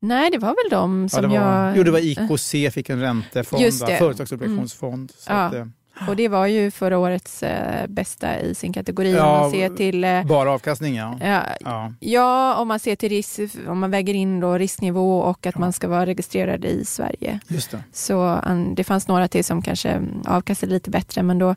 Nej, 0.00 0.30
det 0.30 0.38
var 0.38 0.48
väl 0.48 0.70
de 0.70 1.08
som 1.08 1.32
ja, 1.32 1.40
var, 1.40 1.66
jag... 1.66 1.76
Jo, 1.76 1.82
det 1.82 1.90
var 1.90 1.98
IKC 1.98 2.70
fick 2.74 2.90
en 2.90 3.00
räntefond, 3.00 3.62
Just 3.62 3.86
det. 3.86 3.96
företagsobligationsfond. 3.96 5.12
Så 5.18 5.32
Ja. 5.32 5.36
att, 5.36 5.54
eh, 5.54 5.66
Och 6.08 6.16
det 6.16 6.28
var 6.28 6.46
ju 6.46 6.70
förra 6.70 6.98
årets 6.98 7.42
eh, 7.42 7.86
bästa 7.88 8.40
i 8.40 8.54
sin 8.54 8.72
kategori 8.72 9.12
Ja, 9.12 9.34
om 9.34 9.40
man 9.40 9.50
ser 9.50 9.68
till 9.68 10.04
eh, 10.04 10.24
bara 10.24 10.50
avkastning, 10.50 10.96
ja. 10.96 11.18
ja, 11.22 11.42
ja. 11.60 11.92
Ja, 12.00 12.54
om 12.54 12.68
man 12.68 12.78
ser 12.78 12.96
till 12.96 13.08
risk, 13.08 13.40
om 13.68 13.78
man 13.78 13.90
väger 13.90 14.14
in 14.14 14.40
då 14.40 14.58
risknivå 14.58 15.18
och 15.18 15.46
att 15.46 15.58
man 15.58 15.72
ska 15.72 15.88
vara 15.88 16.06
registrerad 16.06 16.64
i 16.64 16.84
Sverige. 16.84 17.40
Just 17.48 17.70
det. 17.70 17.84
Så 17.92 18.22
an, 18.22 18.74
det 18.74 18.84
fanns 18.84 19.08
några 19.08 19.28
till 19.28 19.44
som 19.44 19.62
kanske 19.62 19.88
mm, 19.88 20.22
avkastade 20.26 20.72
lite 20.72 20.90
bättre, 20.90 21.22
men 21.22 21.38
då 21.38 21.54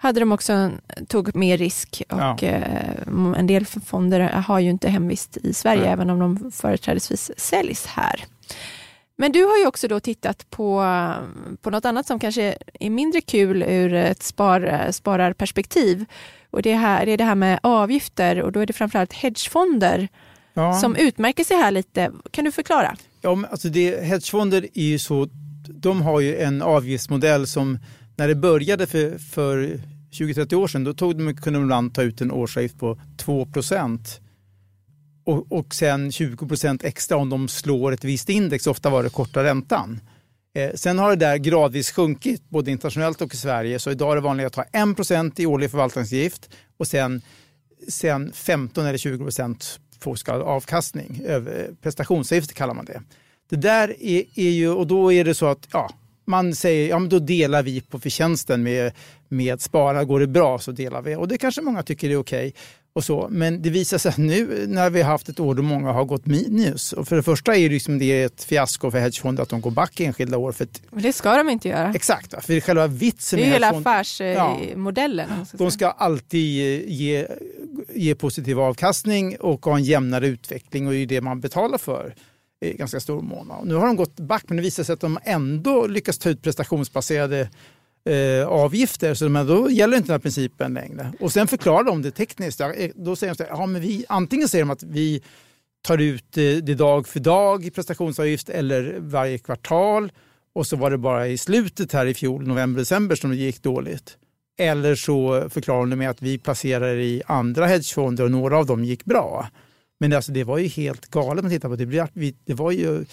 hade 0.00 0.20
de 0.20 0.32
också 0.32 0.70
tog 1.08 1.34
mer 1.36 1.58
risk 1.58 2.02
och 2.08 2.18
Ja. 2.20 2.38
eh, 2.42 3.00
en 3.36 3.46
del 3.46 3.66
fonder 3.66 4.20
har 4.20 4.58
ju 4.58 4.70
inte 4.70 4.88
hemvist 4.88 5.36
i 5.36 5.54
Sverige, 5.54 5.82
Nej. 5.82 5.90
även 5.92 6.10
om 6.10 6.18
de 6.18 6.50
företrädesvis 6.52 7.30
säljs 7.36 7.86
här. 7.86 8.24
Men 9.16 9.32
du 9.32 9.44
har 9.44 9.58
ju 9.58 9.66
också 9.66 9.88
då 9.88 10.00
tittat 10.00 10.50
på, 10.50 10.84
på 11.62 11.70
något 11.70 11.84
annat 11.84 12.06
som 12.06 12.18
kanske 12.18 12.56
är 12.80 12.90
mindre 12.90 13.20
kul 13.20 13.62
ur 13.62 13.94
ett 13.94 14.22
spar, 14.22 14.88
spararperspektiv. 14.92 16.04
Och 16.50 16.62
det, 16.62 16.74
här, 16.74 17.06
det 17.06 17.12
är 17.12 17.16
det 17.16 17.24
här 17.24 17.34
med 17.34 17.58
avgifter 17.62 18.42
och 18.42 18.52
då 18.52 18.60
är 18.60 18.66
det 18.66 18.72
framförallt 18.72 19.12
hedgefonder 19.12 20.08
Ja. 20.54 20.74
som 20.74 20.96
utmärker 20.96 21.44
sig 21.44 21.56
här 21.56 21.70
lite. 21.70 22.12
Kan 22.30 22.44
du 22.44 22.52
förklara? 22.52 22.96
Ja, 23.20 23.34
men 23.34 23.50
alltså 23.50 23.68
det, 23.68 24.04
hedgefonder 24.04 24.66
är 24.74 24.82
ju 24.82 24.98
så, 24.98 25.28
de 25.68 26.02
har 26.02 26.20
ju 26.20 26.36
en 26.36 26.62
avgiftsmodell 26.62 27.46
som 27.46 27.78
när 28.18 28.28
det 28.28 28.34
började 28.34 28.86
för, 28.86 29.18
för 29.18 29.80
20-30 30.10 30.54
år 30.54 30.68
sedan, 30.68 30.84
då 30.84 30.94
tog 30.94 31.18
de, 31.18 31.36
kunde 31.36 31.58
de 31.58 31.62
ibland 31.62 31.94
ta 31.94 32.02
ut 32.02 32.20
en 32.20 32.30
årsavgift 32.30 32.78
på 32.78 33.00
2 33.16 33.46
och, 35.24 35.52
och 35.52 35.74
sen 35.74 36.12
20 36.12 36.48
procent 36.48 36.84
extra 36.84 37.16
om 37.16 37.30
de 37.30 37.48
slår 37.48 37.92
ett 37.92 38.04
visst 38.04 38.28
index, 38.28 38.66
ofta 38.66 38.90
var 38.90 39.02
det 39.02 39.10
korta 39.10 39.44
räntan. 39.44 40.00
Eh, 40.54 40.70
sen 40.74 40.98
har 40.98 41.10
det 41.10 41.16
där 41.16 41.36
gradvis 41.36 41.90
sjunkit, 41.90 42.42
både 42.48 42.70
internationellt 42.70 43.20
och 43.20 43.34
i 43.34 43.36
Sverige, 43.36 43.78
så 43.78 43.90
idag 43.90 44.12
är 44.12 44.14
det 44.14 44.20
vanligt 44.20 44.46
att 44.46 44.54
ha 44.54 44.64
1 45.30 45.40
i 45.40 45.46
årlig 45.46 45.70
förvaltningsavgift 45.70 46.50
och 46.76 46.86
sen, 46.86 47.22
sen 47.88 48.32
15 48.32 48.86
eller 48.86 48.98
20 48.98 49.24
procent 49.24 49.80
forskad 50.00 50.42
avkastning. 50.42 51.22
Prestationsavgift 51.82 52.54
kallar 52.54 52.74
man 52.74 52.84
det. 52.84 53.02
Det 53.50 53.56
där 53.56 54.02
är, 54.02 54.24
är 54.34 54.50
ju, 54.50 54.68
och 54.68 54.86
då 54.86 55.12
är 55.12 55.24
det 55.24 55.34
så 55.34 55.46
att 55.46 55.68
ja, 55.72 55.90
man 56.28 56.54
säger, 56.54 56.88
ja 56.88 56.98
men 56.98 57.08
då 57.08 57.18
delar 57.18 57.62
vi 57.62 57.80
på 57.80 57.98
förtjänsten 57.98 58.62
med, 58.62 58.92
med 59.28 59.60
spara. 59.60 60.04
Går 60.04 60.20
det 60.20 60.26
bra 60.26 60.58
så 60.58 60.72
delar 60.72 61.02
vi. 61.02 61.16
Och 61.16 61.28
det 61.28 61.38
kanske 61.38 61.60
många 61.60 61.82
tycker 61.82 62.10
är 62.10 62.16
okej. 62.16 62.54
Och 62.92 63.04
så. 63.04 63.28
Men 63.30 63.62
det 63.62 63.70
visar 63.70 63.98
sig 63.98 64.08
att 64.08 64.16
nu 64.18 64.64
när 64.68 64.90
vi 64.90 65.02
har 65.02 65.10
haft 65.10 65.28
ett 65.28 65.40
år 65.40 65.54
då 65.54 65.62
många 65.62 65.92
har 65.92 66.04
gått 66.04 66.26
minus. 66.26 66.92
Och 66.92 67.08
för 67.08 67.16
det 67.16 67.22
första 67.22 67.56
är 67.56 67.60
det, 67.68 67.74
liksom 67.74 67.98
det 67.98 68.22
ett 68.22 68.44
fiasko 68.44 68.90
för 68.90 68.98
hedgefonder 68.98 69.42
att 69.42 69.48
de 69.48 69.60
går 69.60 69.70
back 69.70 70.00
enskilda 70.00 70.36
år. 70.38 70.52
För 70.52 70.64
att, 70.64 70.82
Det 70.90 71.12
ska 71.12 71.36
de 71.36 71.48
inte 71.50 71.68
göra. 71.68 71.92
exakt, 71.94 72.44
för 72.46 72.60
själva 72.60 72.86
vitsen 72.86 73.36
Det 73.38 73.42
är 73.42 73.46
med 73.46 73.52
hela 73.54 73.66
Ja. 73.72 73.78
affärsmodellen. 73.80 75.46
ska 75.46 75.56
de 75.56 75.70
ska 75.70 75.90
alltid 75.90 76.88
ge, 76.90 77.26
ge 77.94 78.14
positiv 78.14 78.60
avkastning 78.60 79.36
och 79.40 79.64
ha 79.66 79.76
en 79.76 79.84
jämnare 79.84 80.26
utveckling 80.26 80.86
och 80.86 80.92
det 80.92 80.98
är 81.02 81.06
det 81.06 81.20
man 81.20 81.40
betalar 81.40 81.78
för 81.78 82.14
i 82.60 82.72
ganska 82.72 83.00
stor 83.00 83.22
mån. 83.22 83.52
Nu 83.64 83.74
har 83.74 83.86
de 83.86 83.96
gått 83.96 84.20
back 84.20 84.44
men 84.48 84.56
det 84.56 84.62
visar 84.62 84.84
sig 84.84 84.92
att 84.92 85.00
de 85.00 85.18
ändå 85.22 85.86
lyckas 85.86 86.18
ta 86.18 86.30
ut 86.30 86.42
prestationsbaserade 86.42 87.50
eh, 88.04 88.48
avgifter 88.48 89.14
så 89.14 89.28
men 89.28 89.46
då 89.46 89.70
gäller 89.70 89.96
inte 89.96 90.06
den 90.06 90.14
här 90.14 90.18
principen 90.18 90.74
längre. 90.74 91.12
Och 91.20 91.32
sen 91.32 91.48
förklarar 91.48 91.84
de 91.84 92.02
det 92.02 92.10
tekniskt. 92.10 92.60
Eh, 92.60 92.68
då 92.94 93.16
säger 93.16 93.34
de 93.34 93.36
så 93.36 93.42
här, 93.42 93.50
ja, 93.50 93.66
men 93.66 93.80
vi, 93.80 94.04
antingen 94.08 94.48
säger 94.48 94.64
de 94.64 94.70
att 94.70 94.82
vi 94.82 95.22
tar 95.82 95.98
ut 95.98 96.36
eh, 96.36 96.42
det 96.42 96.74
dag 96.74 97.08
för 97.08 97.20
dag 97.20 97.64
i 97.64 97.70
prestationsavgift 97.70 98.48
eller 98.48 98.96
varje 98.98 99.38
kvartal 99.38 100.12
och 100.52 100.66
så 100.66 100.76
var 100.76 100.90
det 100.90 100.98
bara 100.98 101.28
i 101.28 101.38
slutet 101.38 101.92
här 101.92 102.06
i 102.06 102.14
fjol, 102.14 102.46
november, 102.46 102.80
december 102.80 103.16
som 103.16 103.30
det 103.30 103.36
gick 103.36 103.62
dåligt. 103.62 104.16
Eller 104.58 104.94
så 104.94 105.48
förklarar 105.50 105.80
de 105.80 105.90
det 105.90 105.96
med 105.96 106.10
att 106.10 106.22
vi 106.22 106.38
placerar 106.38 106.96
i 106.96 107.22
andra 107.26 107.66
hedgefonder 107.66 108.24
och 108.24 108.30
några 108.30 108.58
av 108.58 108.66
dem 108.66 108.84
gick 108.84 109.04
bra. 109.04 109.48
Men 110.00 110.12
alltså, 110.12 110.32
det 110.32 110.44
var 110.44 110.58
ju 110.58 110.66
helt 110.66 111.06
galet 111.06 111.44
att 111.44 111.50
titta 111.50 111.68
på. 111.68 111.76
Det, 111.76 112.36
det 112.44 112.54
var 112.54 112.70
ju 112.70 113.04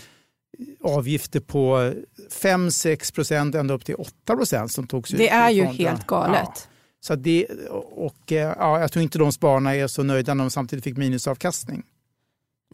avgifter 0.84 1.40
på 1.40 1.94
5-6 2.32 3.16
procent 3.16 3.56
ända 3.56 3.74
upp 3.74 3.86
till 3.86 3.96
8 3.96 4.36
procent 4.36 4.72
som 4.72 4.88
togs 4.88 5.14
ut. 5.14 5.18
Det 5.18 5.30
är 5.30 5.50
ju 5.50 5.64
helt 5.64 6.08
galet. 6.08 6.40
Ja. 6.44 6.62
Så 7.00 7.16
det, 7.16 7.46
och, 7.92 8.32
eh, 8.32 8.56
ja, 8.60 8.80
jag 8.80 8.92
tror 8.92 9.04
inte 9.04 9.18
de 9.18 9.32
spararna 9.32 9.76
är 9.76 9.88
så 9.88 10.04
nöjda 10.04 10.34
när 10.34 10.44
de 10.44 10.50
samtidigt 10.52 10.84
fick 10.84 10.98
minusavkastning. 10.98 11.84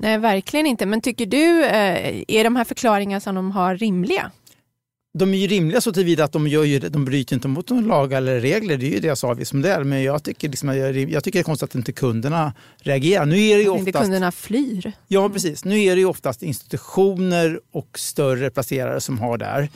Nej, 0.02 0.18
verkligen 0.18 0.66
inte. 0.66 0.86
Men 0.86 1.02
tycker 1.02 1.26
du, 1.26 1.66
eh, 1.66 2.24
är 2.28 2.44
de 2.44 2.56
här 2.56 2.64
förklaringarna 2.64 3.20
som 3.20 3.36
de 3.36 3.52
har 3.52 3.76
rimliga? 3.76 4.32
De 5.14 5.34
är 5.34 5.38
ju 5.38 5.48
rimliga 5.48 5.82
så 5.82 5.94
tillvida 5.94 6.24
att 6.24 6.32
de, 6.32 6.48
gör 6.48 6.64
ju, 6.64 6.80
de 6.80 7.06
bryter 7.06 7.36
inte 7.36 7.48
mot 7.48 7.70
några 7.70 7.86
lagar 7.86 8.18
eller 8.18 8.40
regler. 8.40 8.78
Det 8.78 8.86
är 8.86 8.92
ju 8.92 9.00
deras 9.00 9.24
avgiftsmodell. 9.24 9.84
Men 9.84 10.04
jag 10.04 10.24
tycker, 10.24 10.50
liksom, 10.50 10.78
jag, 10.78 10.96
jag 10.98 11.24
tycker 11.24 11.40
det 11.40 11.42
är 11.42 11.44
konstigt 11.44 11.70
att 11.70 11.76
inte 11.76 11.92
kunderna 11.92 12.54
reagerar. 12.78 13.26
Nu 13.26 13.36
är 13.48 13.58
det 13.58 13.64
ju 13.64 13.70
Att 13.70 13.80
inte 13.80 13.90
oftast, 13.90 14.04
kunderna 14.04 14.32
flyr? 14.32 14.92
ja, 15.08 15.30
precis. 15.30 15.66
Nu 15.66 15.84
är 15.84 15.96
det 15.96 16.00
ju 16.00 16.06
oftast 16.08 16.44
institutioner 16.44 17.60
och 17.72 18.00
större 18.00 18.50
placerare 18.50 19.02
som 19.02 19.20
har 19.20 19.38
det 19.38 19.46
här. 19.46 19.70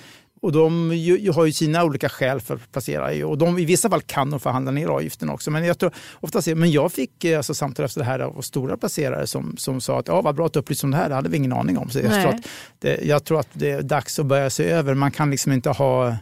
Och 0.45 0.51
de 0.51 0.91
ju, 0.95 1.31
har 1.31 1.45
ju 1.45 1.51
sina 1.51 1.84
olika 1.84 2.10
skäl 2.10 2.41
för 2.41 2.55
att 2.55 2.71
placera 2.71 3.13
i. 3.13 3.23
Och 3.23 3.38
de, 3.38 3.60
I 3.60 3.65
vissa 3.65 3.89
fall 3.89 4.01
kan 4.01 4.29
de 4.29 4.39
förhandla 4.39 4.71
ner 4.71 4.88
avgiften 4.88 5.29
också. 5.29 5.51
Men 5.51 5.65
jag, 5.65 5.79
tror, 5.79 5.91
oftast, 6.13 6.47
men 6.47 6.71
jag 6.71 6.91
fick 6.91 7.23
eh, 7.23 7.38
alltså, 7.38 7.53
samtal 7.53 7.86
efter 7.86 7.99
det 7.99 8.05
här 8.05 8.19
av 8.19 8.41
stora 8.41 8.77
placerare 8.77 9.27
som, 9.27 9.58
som 9.58 9.81
sa 9.81 9.99
att 9.99 10.08
ja, 10.08 10.21
vad 10.21 10.36
bra 10.36 10.45
att 10.45 10.53
du 10.53 10.60
upplyste 10.60 10.86
om 10.86 10.91
det 10.91 10.97
här. 10.97 11.10
Det 11.10 11.15
hade 11.15 11.29
vi 11.29 11.38
ingen 11.38 11.53
aning 11.53 11.77
om. 11.77 11.89
Så 11.89 11.99
jag 11.99 12.10
Nej. 12.10 12.21
tror, 12.21 12.34
att 12.34 12.45
det, 12.79 12.99
jag 13.05 13.23
tror 13.23 13.39
att 13.39 13.47
det 13.53 13.71
är 13.71 13.81
dags 13.81 14.19
att 14.19 14.25
börja 14.25 14.49
se 14.49 14.63
över. 14.63 14.93
Man 14.93 15.12
kan 15.12 15.31
liksom 15.31 15.51
inte 15.51 15.69
ha... 15.69 16.17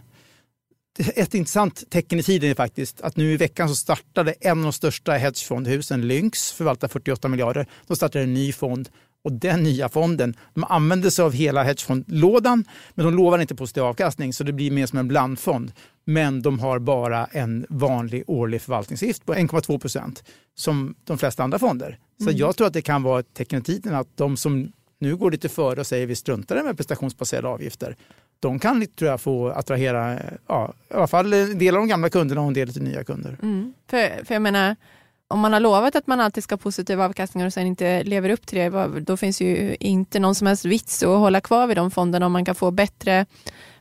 Ett 1.16 1.34
intressant 1.34 1.84
tecken 1.90 2.20
i 2.20 2.24
tiden 2.24 2.50
är 2.50 2.56
faktiskt 2.56 3.02
att 3.02 3.18
nu 3.18 3.34
i 3.34 3.38
veckan 3.38 3.70
så 3.70 3.76
startade 3.76 4.34
en 4.40 4.58
av 4.58 4.64
de 4.64 4.74
största 4.74 5.12
hedgefondhusen, 5.12 6.08
Lynx, 6.08 6.52
förvaltar 6.52 6.88
48 6.88 7.28
miljarder. 7.28 7.68
De 7.88 7.96
startade 7.96 8.24
en 8.24 8.34
ny 8.34 8.54
fond 8.54 8.90
och 9.24 9.32
den 9.32 9.64
nya 9.64 9.90
fonden, 9.90 10.36
de 10.54 10.64
använder 10.64 11.10
sig 11.10 11.26
av 11.26 11.34
hela 11.34 11.64
hedgefondlådan 11.64 12.66
men 12.94 13.06
de 13.06 13.16
lovar 13.16 13.40
inte 13.40 13.56
positiv 13.56 13.84
avkastning 13.84 14.34
så 14.34 14.44
det 14.44 14.54
blir 14.54 14.72
mer 14.72 14.86
som 14.86 15.00
en 15.00 15.08
blandfond. 15.08 15.72
Men 16.06 16.42
de 16.42 16.60
har 16.60 16.80
bara 16.80 17.26
en 17.26 17.66
vanlig 17.70 18.24
årlig 18.28 18.62
förvaltningsavgift 18.62 19.26
på 19.26 19.34
1,2 19.34 19.80
procent 19.80 20.24
som 20.56 20.96
de 21.04 21.18
flesta 21.18 21.44
andra 21.44 21.60
fonder. 21.60 22.00
Så 22.24 22.32
jag 22.32 22.56
tror 22.56 22.68
att 22.68 22.74
det 22.74 22.82
kan 22.82 23.04
vara 23.04 23.20
ett 23.20 23.34
tecken 23.34 23.60
i 23.60 23.64
tiden 23.64 23.96
att 23.96 24.08
de 24.16 24.38
som 24.38 24.72
nu 25.00 25.16
går 25.16 25.32
lite 25.32 25.50
före 25.50 25.80
och 25.80 25.88
säger 25.88 26.08
vi 26.08 26.16
struntar 26.16 26.60
i 26.60 26.64
med 26.64 26.78
prestationsbaserade 26.78 27.48
avgifter. 27.48 27.96
De 28.40 28.60
kan 28.60 28.86
tror 28.86 29.12
jag 29.12 29.22
få 29.22 29.50
attrahera 29.50 30.20
ja, 30.48 30.74
i 30.90 30.94
alla 30.94 31.08
fall 31.08 31.34
en 31.34 31.58
del 31.58 31.76
av 31.76 31.82
de 31.82 31.88
gamla 31.88 32.10
kunderna 32.10 32.42
och 32.42 32.48
en 32.48 32.54
del 32.54 32.74
till 32.74 32.84
nya 32.84 33.04
kunder. 33.04 33.38
Mm. 33.42 33.74
För, 33.88 34.26
för 34.26 34.36
jag 34.36 34.42
menar, 34.42 34.76
om 35.28 35.40
man 35.40 35.54
har 35.54 35.60
lovat 35.60 35.96
att 35.96 36.08
man 36.08 36.20
alltid 36.20 36.44
ska 36.44 36.54
ha 36.54 36.58
positiv 36.58 37.02
avkastning 37.02 37.46
och 37.46 37.54
sen 37.54 37.68
inte 37.68 38.04
lever 38.04 38.30
upp 38.30 38.48
till 38.48 38.58
det, 38.58 39.00
då 39.00 39.18
finns 39.18 39.42
ju 39.42 39.76
inte 39.80 40.20
någon 40.20 40.36
som 40.36 40.48
helst 40.48 40.66
vits 40.66 41.04
att 41.04 41.10
hålla 41.10 41.42
kvar 41.42 41.68
vid 41.68 41.78
de 41.78 41.92
fonderna 41.92 42.26
om 42.26 42.32
man 42.32 42.46
kan 42.46 42.56
få 42.56 42.72
bättre 42.72 43.26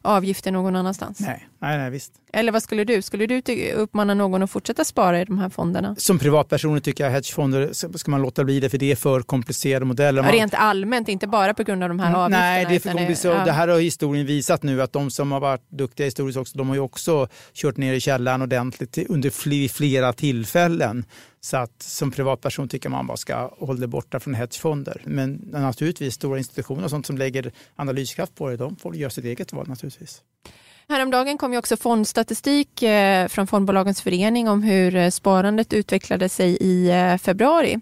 avgifter 0.03 0.53
någon 0.53 0.77
annanstans. 0.77 1.21
Nej, 1.21 1.49
nej, 1.63 1.79
nej 1.79 1.91
visst. 1.91 2.13
Eller 2.33 2.53
vad 2.53 2.63
skulle 2.63 2.85
du? 2.85 3.03
Skulle 3.03 3.27
du 3.27 3.73
uppmana 3.73 4.15
någon 4.15 4.43
att 4.43 4.51
fortsätta 4.51 4.85
spara 4.85 5.21
i 5.21 5.25
de 5.25 5.39
här 5.39 5.49
fonderna? 5.49 5.95
Som 5.99 6.19
privatpersoner 6.19 6.81
tycker 6.81 7.05
jag 7.05 7.11
hedgefonder 7.11 7.71
ska 7.99 8.11
man 8.11 8.23
låta 8.23 8.45
bli 8.45 8.61
det 8.61 8.69
för 8.71 8.79
det 8.79 8.93
är 8.93 8.97
för 8.97 9.21
komplicerade 9.23 9.85
modeller. 9.85 10.23
Man- 10.23 10.33
rent 10.33 10.55
allmänt, 10.55 11.09
inte 11.09 11.27
bara 11.27 11.55
på 11.55 11.63
grund 11.63 11.83
av 11.83 11.89
de 11.89 11.99
här 12.01 12.15
avgifterna. 12.15 12.47
Mm, 12.47 12.55
Nej, 12.55 12.67
det 12.69 12.75
är 12.75 12.81
för 12.91 12.99
komplicerat. 12.99 13.37
ja. 13.39 13.45
Det 13.45 13.53
här 13.53 13.69
har 13.69 13.79
historien 13.81 14.27
visat 14.27 14.63
nu 14.63 14.83
att 14.83 14.93
de 14.93 15.11
som 15.11 15.33
har 15.33 15.41
varit 15.41 15.71
duktiga 15.71 16.05
historiskt 16.05 16.39
också, 16.39 16.59
de 16.59 16.69
har 16.69 16.75
ju 16.75 16.81
också 16.81 17.29
kört 17.55 17.77
ner 17.77 17.95
i 17.95 18.01
källaren 18.01 18.43
ordentligt 18.43 18.99
under 19.09 19.31
fl- 19.31 19.69
flera 19.69 20.13
tillfällen. 20.13 21.05
Så 21.41 21.57
att 21.57 21.83
som 21.83 22.11
privatperson 22.11 22.69
tycker 22.69 22.89
man 22.89 23.07
bara 23.07 23.17
ska 23.17 23.51
hålla 23.59 23.81
det 23.81 23.87
borta 23.87 24.21
från 24.21 24.35
hedgefonder. 24.35 25.03
Men 25.07 25.33
naturligtvis 25.53 26.15
stora 26.15 26.39
institutioner 26.39 26.85
och 26.85 26.91
sånt 26.91 27.07
som 27.07 27.19
lägger 27.19 27.53
analyskraft 27.77 28.35
på 28.35 28.49
det, 28.51 28.57
de 28.57 28.77
får 28.77 28.97
göra 28.97 29.11
sitt 29.11 29.25
eget 29.25 29.53
val 29.53 29.69
naturligtvis. 29.69 30.21
Häromdagen 30.89 31.39
kom 31.39 31.53
ju 31.53 31.59
också 31.59 31.77
fondstatistik 31.77 32.83
eh, 32.83 33.29
från 33.29 33.47
Fondbolagens 33.47 34.03
förening 34.03 34.49
om 34.49 34.63
hur 34.63 34.97
eh, 34.97 35.11
sparandet 35.11 35.73
utvecklade 35.73 36.29
sig 36.29 36.57
i 36.61 36.91
eh, 36.91 37.17
februari. 37.17 37.81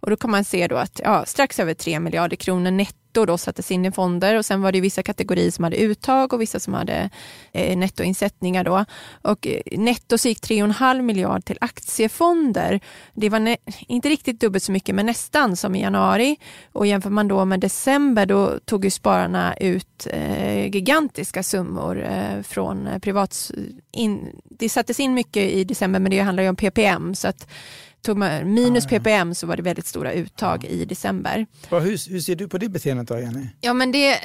Och 0.00 0.10
då 0.10 0.16
kan 0.16 0.30
man 0.30 0.44
se 0.44 0.66
då 0.66 0.76
att 0.76 1.00
ja, 1.04 1.24
strax 1.26 1.60
över 1.60 1.74
3 1.74 2.00
miljarder 2.00 2.36
kronor 2.36 2.70
netto 2.70 2.99
då 3.12 3.38
sattes 3.38 3.70
in 3.70 3.84
i 3.84 3.92
fonder 3.92 4.38
och 4.38 4.46
sen 4.46 4.62
var 4.62 4.72
det 4.72 4.80
vissa 4.80 5.02
kategorier 5.02 5.50
som 5.50 5.64
hade 5.64 5.76
uttag 5.76 6.32
och 6.32 6.40
vissa 6.40 6.60
som 6.60 6.74
hade 6.74 7.10
eh, 7.52 7.76
nettoinsättningar 7.76 8.64
då. 8.64 8.84
Och 9.22 9.46
eh, 9.46 9.60
netto 9.78 10.18
så 10.18 10.28
gick 10.28 10.40
3,5 10.40 11.02
miljard 11.02 11.44
till 11.44 11.58
aktiefonder. 11.60 12.80
Det 13.14 13.28
var 13.28 13.56
inte 13.88 14.08
riktigt 14.08 14.40
dubbelt 14.40 14.64
så 14.64 14.72
mycket 14.72 14.94
men 14.94 15.06
nästan 15.06 15.56
som 15.56 15.74
i 15.74 15.82
januari. 15.82 16.36
Och 16.72 16.86
jämför 16.86 17.10
man 17.10 17.28
då 17.28 17.44
med 17.44 17.60
december 17.60 18.26
då 18.26 18.58
tog 18.64 18.84
ju 18.84 18.90
spararna 18.90 19.54
ut 19.56 20.06
eh, 20.10 20.66
gigantiska 20.66 21.42
summor 21.42 22.04
eh, 22.04 22.42
från 22.42 22.88
privat... 23.02 23.50
In, 23.92 24.40
det 24.44 24.68
sattes 24.68 25.00
in 25.00 25.14
mycket 25.14 25.42
i 25.42 25.64
december 25.64 26.00
men 26.00 26.10
det 26.10 26.20
handlar 26.20 26.42
ju 26.42 26.48
om 26.48 26.56
PPM 26.56 27.14
så 27.14 27.28
att 27.28 27.48
tog 28.02 28.16
man 28.18 28.54
minus 28.54 28.86
ppm 28.86 29.34
så 29.34 29.46
var 29.46 29.56
det 29.56 29.62
väldigt 29.62 29.86
stora 29.86 30.12
uttag 30.12 30.64
i 30.64 30.84
december. 30.84 31.46
Hur, 31.70 32.10
hur 32.10 32.20
ser 32.20 32.36
du 32.36 32.48
på 32.48 32.58
det 32.58 32.68
beteendet 32.68 33.08
då 33.08 33.18
Jenny? 33.18 33.46
Ja 33.60 33.72
men 33.72 33.92
det, 33.92 34.18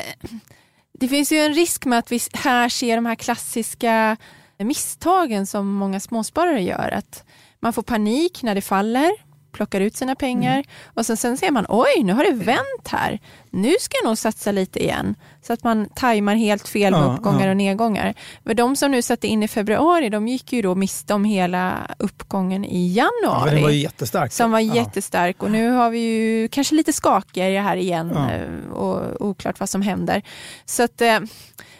det 0.99 1.07
finns 1.07 1.31
ju 1.31 1.37
en 1.37 1.53
risk 1.53 1.85
med 1.85 1.99
att 1.99 2.11
vi 2.11 2.19
här 2.33 2.69
ser 2.69 2.95
de 2.95 3.05
här 3.05 3.15
klassiska 3.15 4.17
misstagen 4.57 5.47
som 5.47 5.73
många 5.73 5.99
småsparare 5.99 6.61
gör. 6.61 6.91
Att 6.91 7.23
man 7.59 7.73
får 7.73 7.83
panik 7.83 8.43
när 8.43 8.55
det 8.55 8.61
faller 8.61 9.11
plockar 9.55 9.81
ut 9.81 9.95
sina 9.95 10.15
pengar 10.15 10.53
mm. 10.53 10.65
och 10.93 11.05
sen, 11.05 11.17
sen 11.17 11.37
ser 11.37 11.51
man 11.51 11.65
oj 11.69 12.03
nu 12.03 12.13
har 12.13 12.23
det 12.23 12.45
vänt 12.45 12.87
här. 12.87 13.19
Nu 13.49 13.75
ska 13.79 13.97
jag 14.03 14.09
nog 14.09 14.17
satsa 14.17 14.51
lite 14.51 14.83
igen. 14.83 15.15
Så 15.41 15.53
att 15.53 15.63
man 15.63 15.89
tajmar 15.95 16.35
helt 16.35 16.67
fel 16.67 16.91
med 16.91 17.01
ja, 17.01 17.13
uppgångar 17.13 17.45
ja. 17.45 17.49
och 17.49 17.57
nedgångar. 17.57 18.13
Men 18.43 18.55
de 18.55 18.75
som 18.75 18.91
nu 18.91 19.01
satte 19.01 19.27
in 19.27 19.43
i 19.43 19.47
februari 19.47 20.09
de 20.09 20.27
gick 20.27 20.53
ju 20.53 20.61
då 20.61 20.75
miste 20.75 21.13
om 21.13 21.25
hela 21.25 21.87
uppgången 21.99 22.65
i 22.65 22.93
januari. 22.93 23.49
Ja, 23.49 23.51
den 23.51 23.63
var 23.63 23.69
ju 23.69 23.77
jättestark. 23.77 24.31
Som 24.31 24.51
var 24.51 24.59
jättestark 24.59 25.43
och 25.43 25.51
nu 25.51 25.69
har 25.69 25.89
vi 25.89 25.99
ju 25.99 26.47
kanske 26.47 26.75
lite 26.75 26.93
skakigare 26.93 27.59
här 27.59 27.77
igen 27.77 28.11
eh, 28.11 28.71
och 28.71 29.25
oklart 29.25 29.59
vad 29.59 29.69
som 29.69 29.81
händer. 29.81 30.21
Så 30.65 30.83
att 30.83 31.01
eh, 31.01 31.19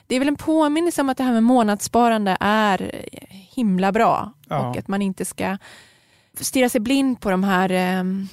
det 0.08 0.16
är 0.16 0.20
väl 0.20 0.28
en 0.28 0.36
påminnelse 0.36 1.02
om 1.02 1.10
att 1.10 1.18
det 1.18 1.24
här 1.24 1.34
med 1.34 1.44
månadssparande 1.44 2.38
är 2.40 2.92
himla 3.30 3.92
bra 3.92 4.32
och 4.50 4.78
att 4.78 4.88
man 4.88 5.02
inte 5.02 5.26
ska 5.26 5.58
stirra 6.43 6.69
sig 6.69 6.82
blind 6.82 7.19
på 7.19 7.30
de 7.30 7.43
här 7.43 7.71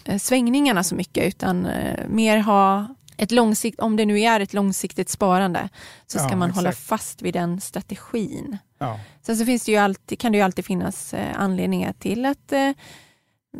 eh, 0.04 0.18
svängningarna 0.18 0.84
så 0.84 0.94
mycket 0.94 1.24
utan 1.24 1.66
eh, 1.66 2.08
mer 2.08 2.38
ha 2.38 2.94
ett 3.16 3.32
långsikt, 3.32 3.80
om 3.80 3.96
det 3.96 4.04
nu 4.04 4.20
är 4.20 4.40
ett 4.40 4.52
långsiktigt 4.52 5.08
sparande, 5.08 5.68
så 6.06 6.18
ska 6.18 6.30
ja, 6.30 6.36
man 6.36 6.48
exakt. 6.48 6.56
hålla 6.56 6.72
fast 6.72 7.22
vid 7.22 7.34
den 7.34 7.60
strategin. 7.60 8.58
Ja. 8.78 9.00
Sen 9.22 9.36
så 9.36 9.44
finns 9.44 9.64
det 9.64 9.72
ju 9.72 9.78
alltid, 9.78 10.18
kan 10.18 10.32
det 10.32 10.38
ju 10.38 10.44
alltid 10.44 10.64
finnas 10.64 11.14
eh, 11.14 11.40
anledningar 11.40 11.92
till 11.92 12.26
att 12.26 12.52
eh, 12.52 12.70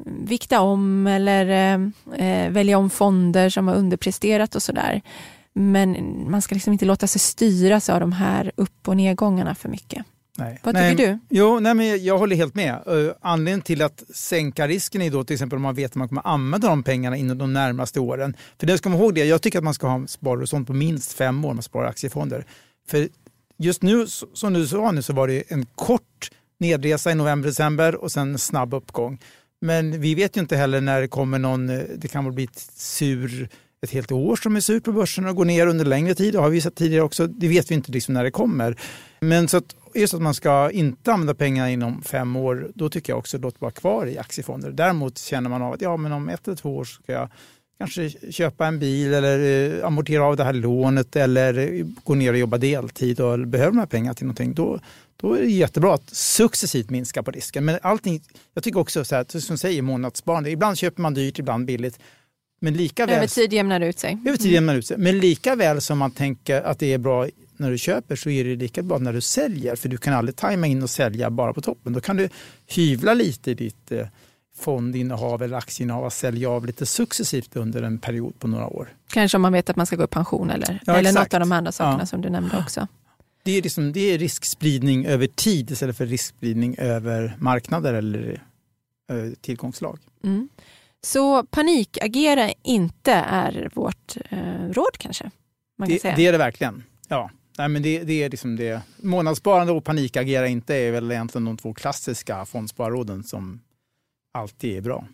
vikta 0.06 0.60
om 0.60 1.06
eller 1.06 1.46
eh, 1.46 2.26
eh, 2.26 2.50
välja 2.50 2.78
om 2.78 2.90
fonder 2.90 3.50
som 3.50 3.68
har 3.68 3.74
underpresterat 3.74 4.54
och 4.54 4.62
sådär. 4.62 5.02
Men 5.52 5.96
man 6.30 6.42
ska 6.42 6.54
liksom 6.54 6.72
inte 6.72 6.84
låta 6.84 7.06
sig 7.06 7.20
styras 7.20 7.88
av 7.88 8.00
de 8.00 8.12
här 8.12 8.52
upp 8.56 8.88
och 8.88 8.96
nedgångarna 8.96 9.54
för 9.54 9.68
mycket. 9.68 10.04
Nej. 10.38 10.60
Vad 10.62 10.74
nej, 10.74 10.90
tycker 10.90 11.12
du? 11.12 11.18
Jo, 11.28 11.60
nej, 11.60 11.74
men 11.74 12.04
jag 12.04 12.18
håller 12.18 12.36
helt 12.36 12.54
med. 12.54 12.82
Uh, 12.88 13.12
anledningen 13.20 13.62
till 13.62 13.82
att 13.82 14.02
sänka 14.14 14.68
risken 14.68 15.02
är 15.02 15.10
då 15.10 15.24
till 15.24 15.34
exempel 15.34 15.56
om 15.56 15.62
man 15.62 15.74
vet 15.74 15.90
att 15.90 15.94
man 15.94 16.08
kommer 16.08 16.26
använda 16.26 16.68
de 16.68 16.82
pengarna 16.82 17.16
inom 17.16 17.38
de 17.38 17.52
närmaste 17.52 18.00
åren. 18.00 18.36
För 18.58 18.66
det 18.66 18.78
ska 18.78 18.88
man 18.88 18.98
ihåg 18.98 19.14
det, 19.14 19.24
jag 19.24 19.42
tycker 19.42 19.58
att 19.58 19.64
man 19.64 19.74
ska 19.74 19.86
ha 19.86 20.06
sparhorisont 20.06 20.66
på 20.66 20.72
minst 20.72 21.12
fem 21.12 21.44
år 21.44 21.54
med 21.54 21.64
sparar 21.64 21.88
aktiefonder. 21.88 22.46
För 22.88 23.08
just 23.58 23.82
nu, 23.82 24.06
som 24.34 24.52
du 24.52 24.66
sa 24.66 24.90
nu, 24.90 25.02
så 25.02 25.12
var 25.12 25.28
det 25.28 25.52
en 25.52 25.66
kort 25.66 26.30
nedresa 26.60 27.10
i 27.10 27.14
november-december 27.14 27.94
och 27.94 28.12
sen 28.12 28.30
en 28.30 28.38
snabb 28.38 28.74
uppgång. 28.74 29.18
Men 29.60 30.00
vi 30.00 30.14
vet 30.14 30.36
ju 30.36 30.40
inte 30.40 30.56
heller 30.56 30.80
när 30.80 31.00
det 31.00 31.08
kommer 31.08 31.38
någon, 31.38 31.70
eh, 31.70 31.80
det 31.96 32.08
kan 32.08 32.34
bli 32.34 32.44
ett 32.44 32.58
sur 32.76 33.48
ett 33.82 33.90
helt 33.90 34.12
år 34.12 34.36
som 34.36 34.56
är 34.56 34.60
surt 34.60 34.84
på 34.84 34.92
börsen 34.92 35.26
och 35.26 35.36
går 35.36 35.44
ner 35.44 35.66
under 35.66 35.84
längre 35.84 36.14
tid. 36.14 36.34
Det 36.34 36.38
har 36.38 36.50
vi 36.50 36.60
sett 36.60 36.74
tidigare 36.74 37.04
också. 37.04 37.26
Det 37.26 37.48
vet 37.48 37.70
vi 37.70 37.74
inte 37.74 37.92
liksom 37.92 38.14
när 38.14 38.24
det 38.24 38.30
kommer. 38.30 38.76
Men 39.22 39.48
så 39.48 39.56
att 39.56 39.76
just 39.94 40.14
att 40.14 40.22
man 40.22 40.34
ska 40.34 40.70
inte 40.70 41.12
använda 41.12 41.34
pengar 41.34 41.68
inom 41.68 42.02
fem 42.02 42.36
år, 42.36 42.70
då 42.74 42.90
tycker 42.90 43.12
jag 43.12 43.18
också 43.18 43.38
låt 43.38 43.60
vara 43.60 43.70
kvar 43.70 44.06
i 44.06 44.18
aktiefonder. 44.18 44.70
Däremot 44.70 45.18
känner 45.18 45.50
man 45.50 45.62
av 45.62 45.72
att 45.72 45.80
ja, 45.80 45.96
men 45.96 46.12
om 46.12 46.28
ett 46.28 46.46
eller 46.46 46.56
två 46.56 46.76
år 46.76 46.84
ska 46.84 47.12
jag 47.12 47.28
kanske 47.78 48.10
köpa 48.32 48.66
en 48.66 48.78
bil 48.78 49.14
eller 49.14 49.38
eh, 49.78 49.86
amortera 49.86 50.24
av 50.24 50.36
det 50.36 50.44
här 50.44 50.52
lånet 50.52 51.16
eller 51.16 51.84
gå 52.04 52.14
ner 52.14 52.32
och 52.32 52.38
jobba 52.38 52.58
deltid 52.58 53.20
och 53.20 53.38
behöver 53.38 53.72
de 53.72 53.78
här 53.78 53.86
pengarna 53.86 54.14
till 54.14 54.26
någonting. 54.26 54.54
Då, 54.54 54.78
då 55.16 55.34
är 55.34 55.40
det 55.40 55.50
jättebra 55.50 55.94
att 55.94 56.10
successivt 56.10 56.90
minska 56.90 57.22
på 57.22 57.30
risken. 57.30 57.64
Men 57.64 57.78
allting, 57.82 58.20
jag 58.54 58.64
tycker 58.64 58.80
också 58.80 59.04
så 59.04 59.14
här, 59.14 59.40
som 59.40 59.58
säger 59.58 59.82
månadssparande, 59.82 60.50
ibland 60.50 60.78
köper 60.78 61.02
man 61.02 61.14
dyrt, 61.14 61.38
ibland 61.38 61.66
billigt. 61.66 61.98
Men 62.60 62.74
lika 62.74 63.06
väl, 63.06 63.16
över 63.16 63.26
tid 63.26 63.52
jämnar 63.52 63.80
ut 63.80 63.98
sig. 63.98 64.18
Över 64.26 64.36
tid 64.36 64.52
jämnar 64.52 64.74
ut 64.74 64.86
sig. 64.86 64.98
Men 64.98 65.18
lika 65.18 65.56
väl 65.56 65.80
som 65.80 65.98
man 65.98 66.10
tänker 66.10 66.62
att 66.62 66.78
det 66.78 66.92
är 66.92 66.98
bra 66.98 67.26
när 67.56 67.70
du 67.70 67.78
köper 67.78 68.16
så 68.16 68.30
är 68.30 68.44
det 68.44 68.56
lika 68.56 68.82
bra 68.82 68.98
när 68.98 69.12
du 69.12 69.20
säljer. 69.20 69.76
För 69.76 69.88
du 69.88 69.98
kan 69.98 70.14
aldrig 70.14 70.36
tajma 70.36 70.66
in 70.66 70.82
och 70.82 70.90
sälja 70.90 71.30
bara 71.30 71.52
på 71.52 71.60
toppen. 71.60 71.92
Då 71.92 72.00
kan 72.00 72.16
du 72.16 72.28
hyvla 72.66 73.14
lite 73.14 73.50
i 73.50 73.54
ditt 73.54 73.92
eh, 73.92 74.06
fondinnehav 74.56 75.42
eller 75.42 75.56
aktieinnehav 75.56 76.04
och 76.04 76.12
sälja 76.12 76.50
av 76.50 76.66
lite 76.66 76.86
successivt 76.86 77.56
under 77.56 77.82
en 77.82 77.98
period 77.98 78.38
på 78.38 78.48
några 78.48 78.66
år. 78.66 78.88
Kanske 79.08 79.38
om 79.38 79.42
man 79.42 79.52
vet 79.52 79.70
att 79.70 79.76
man 79.76 79.86
ska 79.86 79.96
gå 79.96 80.04
i 80.04 80.06
pension 80.06 80.50
eller, 80.50 80.80
ja, 80.86 80.96
eller 80.96 81.12
något 81.12 81.34
av 81.34 81.40
de 81.40 81.52
andra 81.52 81.72
sakerna 81.72 82.02
ja. 82.02 82.06
som 82.06 82.20
du 82.20 82.30
nämnde 82.30 82.58
också. 82.58 82.88
Det 83.44 83.52
är, 83.58 83.62
liksom, 83.62 83.92
det 83.92 84.00
är 84.00 84.18
riskspridning 84.18 85.06
över 85.06 85.26
tid 85.26 85.70
istället 85.70 85.96
för 85.96 86.06
riskspridning 86.06 86.76
över 86.78 87.36
marknader 87.38 87.94
eller 87.94 88.42
eh, 89.10 89.32
tillgångslag. 89.40 89.98
Mm. 90.24 90.48
Så 91.04 91.44
panikagera 91.44 92.50
inte 92.62 93.12
är 93.12 93.70
vårt 93.74 94.16
eh, 94.30 94.68
råd 94.70 94.98
kanske? 94.98 95.30
Man 95.78 95.88
det, 95.88 96.00
säga. 96.00 96.16
det 96.16 96.26
är 96.26 96.32
det 96.32 96.38
verkligen. 96.38 96.82
Ja. 97.08 97.30
Nej, 97.58 97.68
men 97.68 97.82
det, 97.82 98.04
det 98.04 98.22
är 98.22 98.30
liksom 98.30 98.56
det. 98.56 98.82
Månadssparande 98.96 99.72
och 99.72 99.84
panikagera 99.84 100.48
inte 100.48 100.74
är 100.74 100.92
väl 100.92 101.12
egentligen 101.12 101.44
de 101.44 101.56
två 101.56 101.74
klassiska 101.74 102.44
fondsparråden 102.44 103.24
som 103.24 103.60
alltid 104.32 104.76
är 104.76 104.80
bra. 104.80 105.06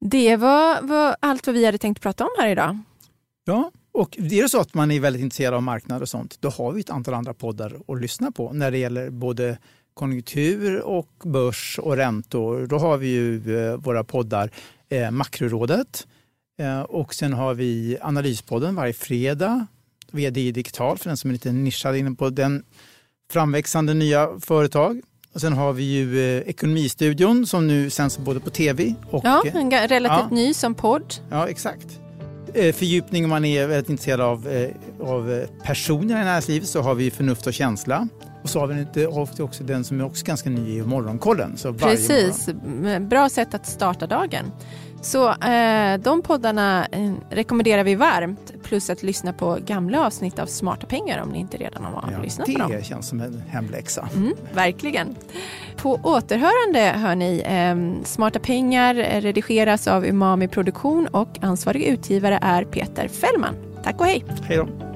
Det 0.00 0.36
var, 0.36 0.82
var, 0.82 1.16
allt 1.20 1.46
vad 1.46 1.54
vi 1.54 1.64
hade 1.66 1.78
tänkt 1.78 2.02
prata 2.02 2.24
om 2.24 2.30
här 2.38 2.48
idag. 2.48 2.78
Ja, 3.44 3.70
och 3.92 4.18
är 4.18 4.42
det 4.42 4.48
så 4.48 4.60
att 4.60 4.74
man 4.74 4.90
är 4.90 5.00
väldigt 5.00 5.22
intresserad 5.22 5.54
av 5.54 5.62
marknader 5.62 6.02
och 6.02 6.08
sånt, 6.08 6.36
då 6.40 6.48
har 6.48 6.72
vi 6.72 6.80
ett 6.80 6.90
antal 6.90 7.14
andra 7.14 7.34
poddar 7.34 7.76
att 7.88 8.00
lyssna 8.00 8.30
på 8.30 8.52
när 8.52 8.70
det 8.70 8.78
gäller 8.78 9.10
både 9.10 9.58
konjunktur 9.94 10.80
och 10.80 11.08
börs 11.24 11.78
och 11.82 11.96
räntor. 11.96 12.66
Då 12.66 12.78
har 12.78 12.96
vi 12.96 13.06
ju 13.08 13.58
eh, 13.58 13.76
våra 13.76 14.04
poddar 14.04 14.50
eh, 14.88 15.10
Makrorådet 15.10 16.06
eh, 16.58 16.80
och 16.80 17.14
sen 17.14 17.32
har 17.32 17.54
vi 17.54 17.98
Analyspodden 18.00 18.74
varje 18.74 18.92
fredag 18.92 19.66
VD 20.12 20.52
Digital 20.52 20.98
för 20.98 21.08
den 21.10 21.16
som 21.16 21.30
är 21.30 21.32
lite 21.32 21.52
nischad 21.52 21.96
inne 21.96 22.14
på 22.14 22.30
den 22.30 22.64
framväxande 23.32 23.94
nya 23.94 24.28
företag. 24.40 25.00
Och 25.34 25.40
sen 25.40 25.52
har 25.52 25.72
vi 25.72 25.84
ju 25.84 26.36
eh, 26.36 26.48
Ekonomistudion 26.48 27.46
som 27.46 27.66
nu 27.66 27.90
sänds 27.90 28.18
både 28.18 28.40
på 28.40 28.50
tv 28.50 28.94
och... 29.10 29.24
Ja, 29.24 29.42
en 29.54 29.70
relativt 29.70 30.26
ja. 30.30 30.36
ny 30.36 30.54
som 30.54 30.74
podd. 30.74 31.14
Ja, 31.30 31.48
exakt. 31.48 31.86
Eh, 32.54 32.74
fördjupning 32.74 33.24
om 33.24 33.30
man 33.30 33.44
är 33.44 33.66
väldigt 33.66 33.90
intresserad 33.90 34.20
av, 34.20 34.48
eh, 34.48 34.70
av 35.00 35.32
eh, 35.32 35.48
personer 35.64 36.22
i 36.22 36.24
näringslivet 36.24 36.68
så 36.68 36.80
har 36.80 36.94
vi 36.94 37.10
Förnuft 37.10 37.46
och 37.46 37.54
känsla. 37.54 38.08
Och 38.42 38.48
så 38.48 38.60
har 38.60 38.66
vi 39.36 39.42
också 39.42 39.64
den 39.64 39.84
som 39.84 40.00
är 40.00 40.04
också 40.04 40.24
ganska 40.24 40.50
ny 40.50 40.78
i 40.78 40.82
Morgonkollen. 40.82 41.56
Så 41.56 41.74
Precis, 41.74 42.48
morgon. 42.48 43.08
bra 43.08 43.28
sätt 43.28 43.54
att 43.54 43.66
starta 43.66 44.06
dagen. 44.06 44.52
Så 45.02 45.28
eh, 45.28 46.00
de 46.00 46.22
poddarna 46.22 46.86
eh, 46.92 47.12
rekommenderar 47.30 47.84
vi 47.84 47.94
varmt. 47.94 48.52
Plus 48.62 48.90
att 48.90 49.02
lyssna 49.02 49.32
på 49.32 49.58
gamla 49.66 50.06
avsnitt 50.06 50.38
av 50.38 50.46
Smarta 50.46 50.86
pengar 50.86 51.22
om 51.22 51.28
ni 51.28 51.38
inte 51.38 51.56
redan 51.56 51.84
har 51.84 52.08
ja, 52.12 52.22
lyssnat 52.22 52.52
på 52.52 52.58
dem. 52.58 52.70
Det 52.70 52.84
känns 52.84 53.08
som 53.08 53.20
en 53.20 53.42
hemläxa. 53.48 54.08
Mm, 54.14 54.34
verkligen. 54.54 55.16
På 55.76 56.00
återhörande 56.02 56.80
hör 56.80 57.14
ni 57.14 57.42
eh, 57.46 58.04
Smarta 58.04 58.38
pengar 58.38 58.94
redigeras 58.94 59.88
av 59.88 60.06
Umami 60.06 60.48
Produktion 60.48 61.06
och 61.06 61.38
ansvarig 61.40 61.82
utgivare 61.82 62.38
är 62.42 62.64
Peter 62.64 63.08
Fällman. 63.08 63.54
Tack 63.84 64.00
och 64.00 64.06
hej! 64.06 64.24
Hej 64.42 64.56
då! 64.56 64.91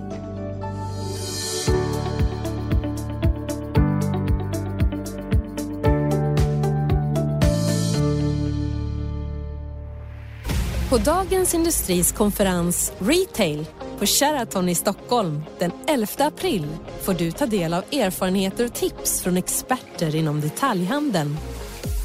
På 10.90 10.98
Dagens 10.98 11.54
Industris 11.54 12.12
konferens 12.12 12.92
Retail 12.98 13.66
på 13.98 14.06
Sheraton 14.06 14.68
i 14.68 14.74
Stockholm 14.74 15.42
den 15.58 15.70
11 15.86 16.06
april 16.18 16.66
får 17.02 17.14
du 17.14 17.32
ta 17.32 17.46
del 17.46 17.74
av 17.74 17.84
erfarenheter 17.92 18.64
och 18.64 18.74
tips 18.74 19.22
från 19.22 19.36
experter 19.36 20.14
inom 20.14 20.40
detaljhandeln. 20.40 21.36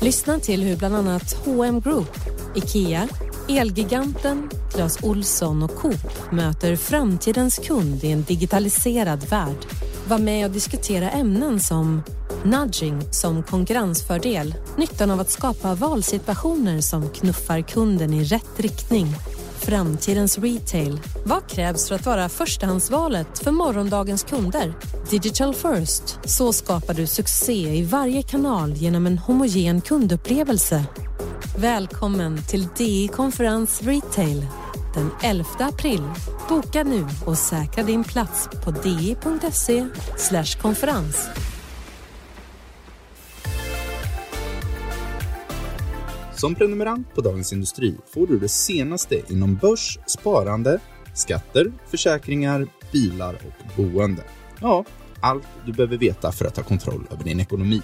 Lyssna 0.01 0.39
till 0.39 0.63
hur 0.63 0.77
bland 0.77 0.95
annat 0.95 1.33
H&M 1.45 1.81
Group, 1.81 2.17
IKEA, 2.55 3.07
Elgiganten, 3.49 4.49
Clas 4.73 5.03
Olsson 5.03 5.63
och 5.63 5.75
Coop 5.75 6.31
möter 6.31 6.75
framtidens 6.75 7.57
kund 7.57 8.03
i 8.03 8.11
en 8.11 8.23
digitaliserad 8.23 9.29
värld. 9.29 9.65
Var 10.11 10.19
med 10.19 10.45
och 10.45 10.51
diskutera 10.51 11.09
ämnen 11.09 11.59
som 11.59 12.03
Nudging 12.43 13.01
som 13.11 13.43
konkurrensfördel. 13.43 14.55
Nyttan 14.77 15.11
av 15.11 15.19
att 15.19 15.29
skapa 15.29 15.75
valsituationer 15.75 16.81
som 16.81 17.09
knuffar 17.09 17.61
kunden 17.61 18.13
i 18.13 18.23
rätt 18.23 18.59
riktning. 18.59 19.07
Framtidens 19.59 20.37
retail. 20.37 21.01
Vad 21.25 21.47
krävs 21.47 21.87
för 21.87 21.95
att 21.95 22.05
vara 22.05 22.29
förstahandsvalet 22.29 23.39
för 23.39 23.51
morgondagens 23.51 24.23
kunder? 24.23 24.73
Digital 25.09 25.55
first. 25.55 26.19
Så 26.25 26.53
skapar 26.53 26.93
du 26.93 27.07
succé 27.07 27.77
i 27.77 27.83
varje 27.83 28.21
kanal 28.21 28.73
genom 28.73 29.07
en 29.07 29.17
homogen 29.17 29.81
kundupplevelse. 29.81 30.85
Välkommen 31.57 32.43
till 32.43 32.67
DI 32.77 33.07
Konferens 33.07 33.81
Retail 33.81 34.47
den 34.93 35.11
11 35.23 35.45
april. 35.59 36.01
Boka 36.51 36.83
nu 36.83 37.05
och 37.25 37.37
säkra 37.37 37.83
din 37.83 38.03
plats 38.03 38.49
på 38.65 38.71
di.se 38.71 39.87
konferens. 40.61 41.29
Som 46.35 46.55
prenumerant 46.55 47.13
på 47.15 47.21
Dagens 47.21 47.53
Industri 47.53 47.95
får 48.13 48.27
du 48.27 48.39
det 48.39 48.49
senaste 48.49 49.21
inom 49.27 49.55
börs, 49.55 49.99
sparande, 50.07 50.79
skatter, 51.13 51.71
försäkringar, 51.87 52.67
bilar 52.91 53.33
och 53.33 53.77
boende. 53.77 54.23
Ja, 54.61 54.85
allt 55.21 55.47
du 55.65 55.73
behöver 55.73 55.97
veta 55.97 56.31
för 56.31 56.45
att 56.45 56.55
ta 56.55 56.63
kontroll 56.63 57.07
över 57.11 57.23
din 57.23 57.39
ekonomi. 57.39 57.81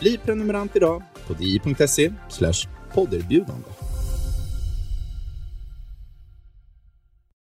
Bli 0.00 0.18
prenumerant 0.18 0.76
idag 0.76 1.02
på 1.26 1.34
di.se 1.34 2.12
podderbjudande. 2.94 3.68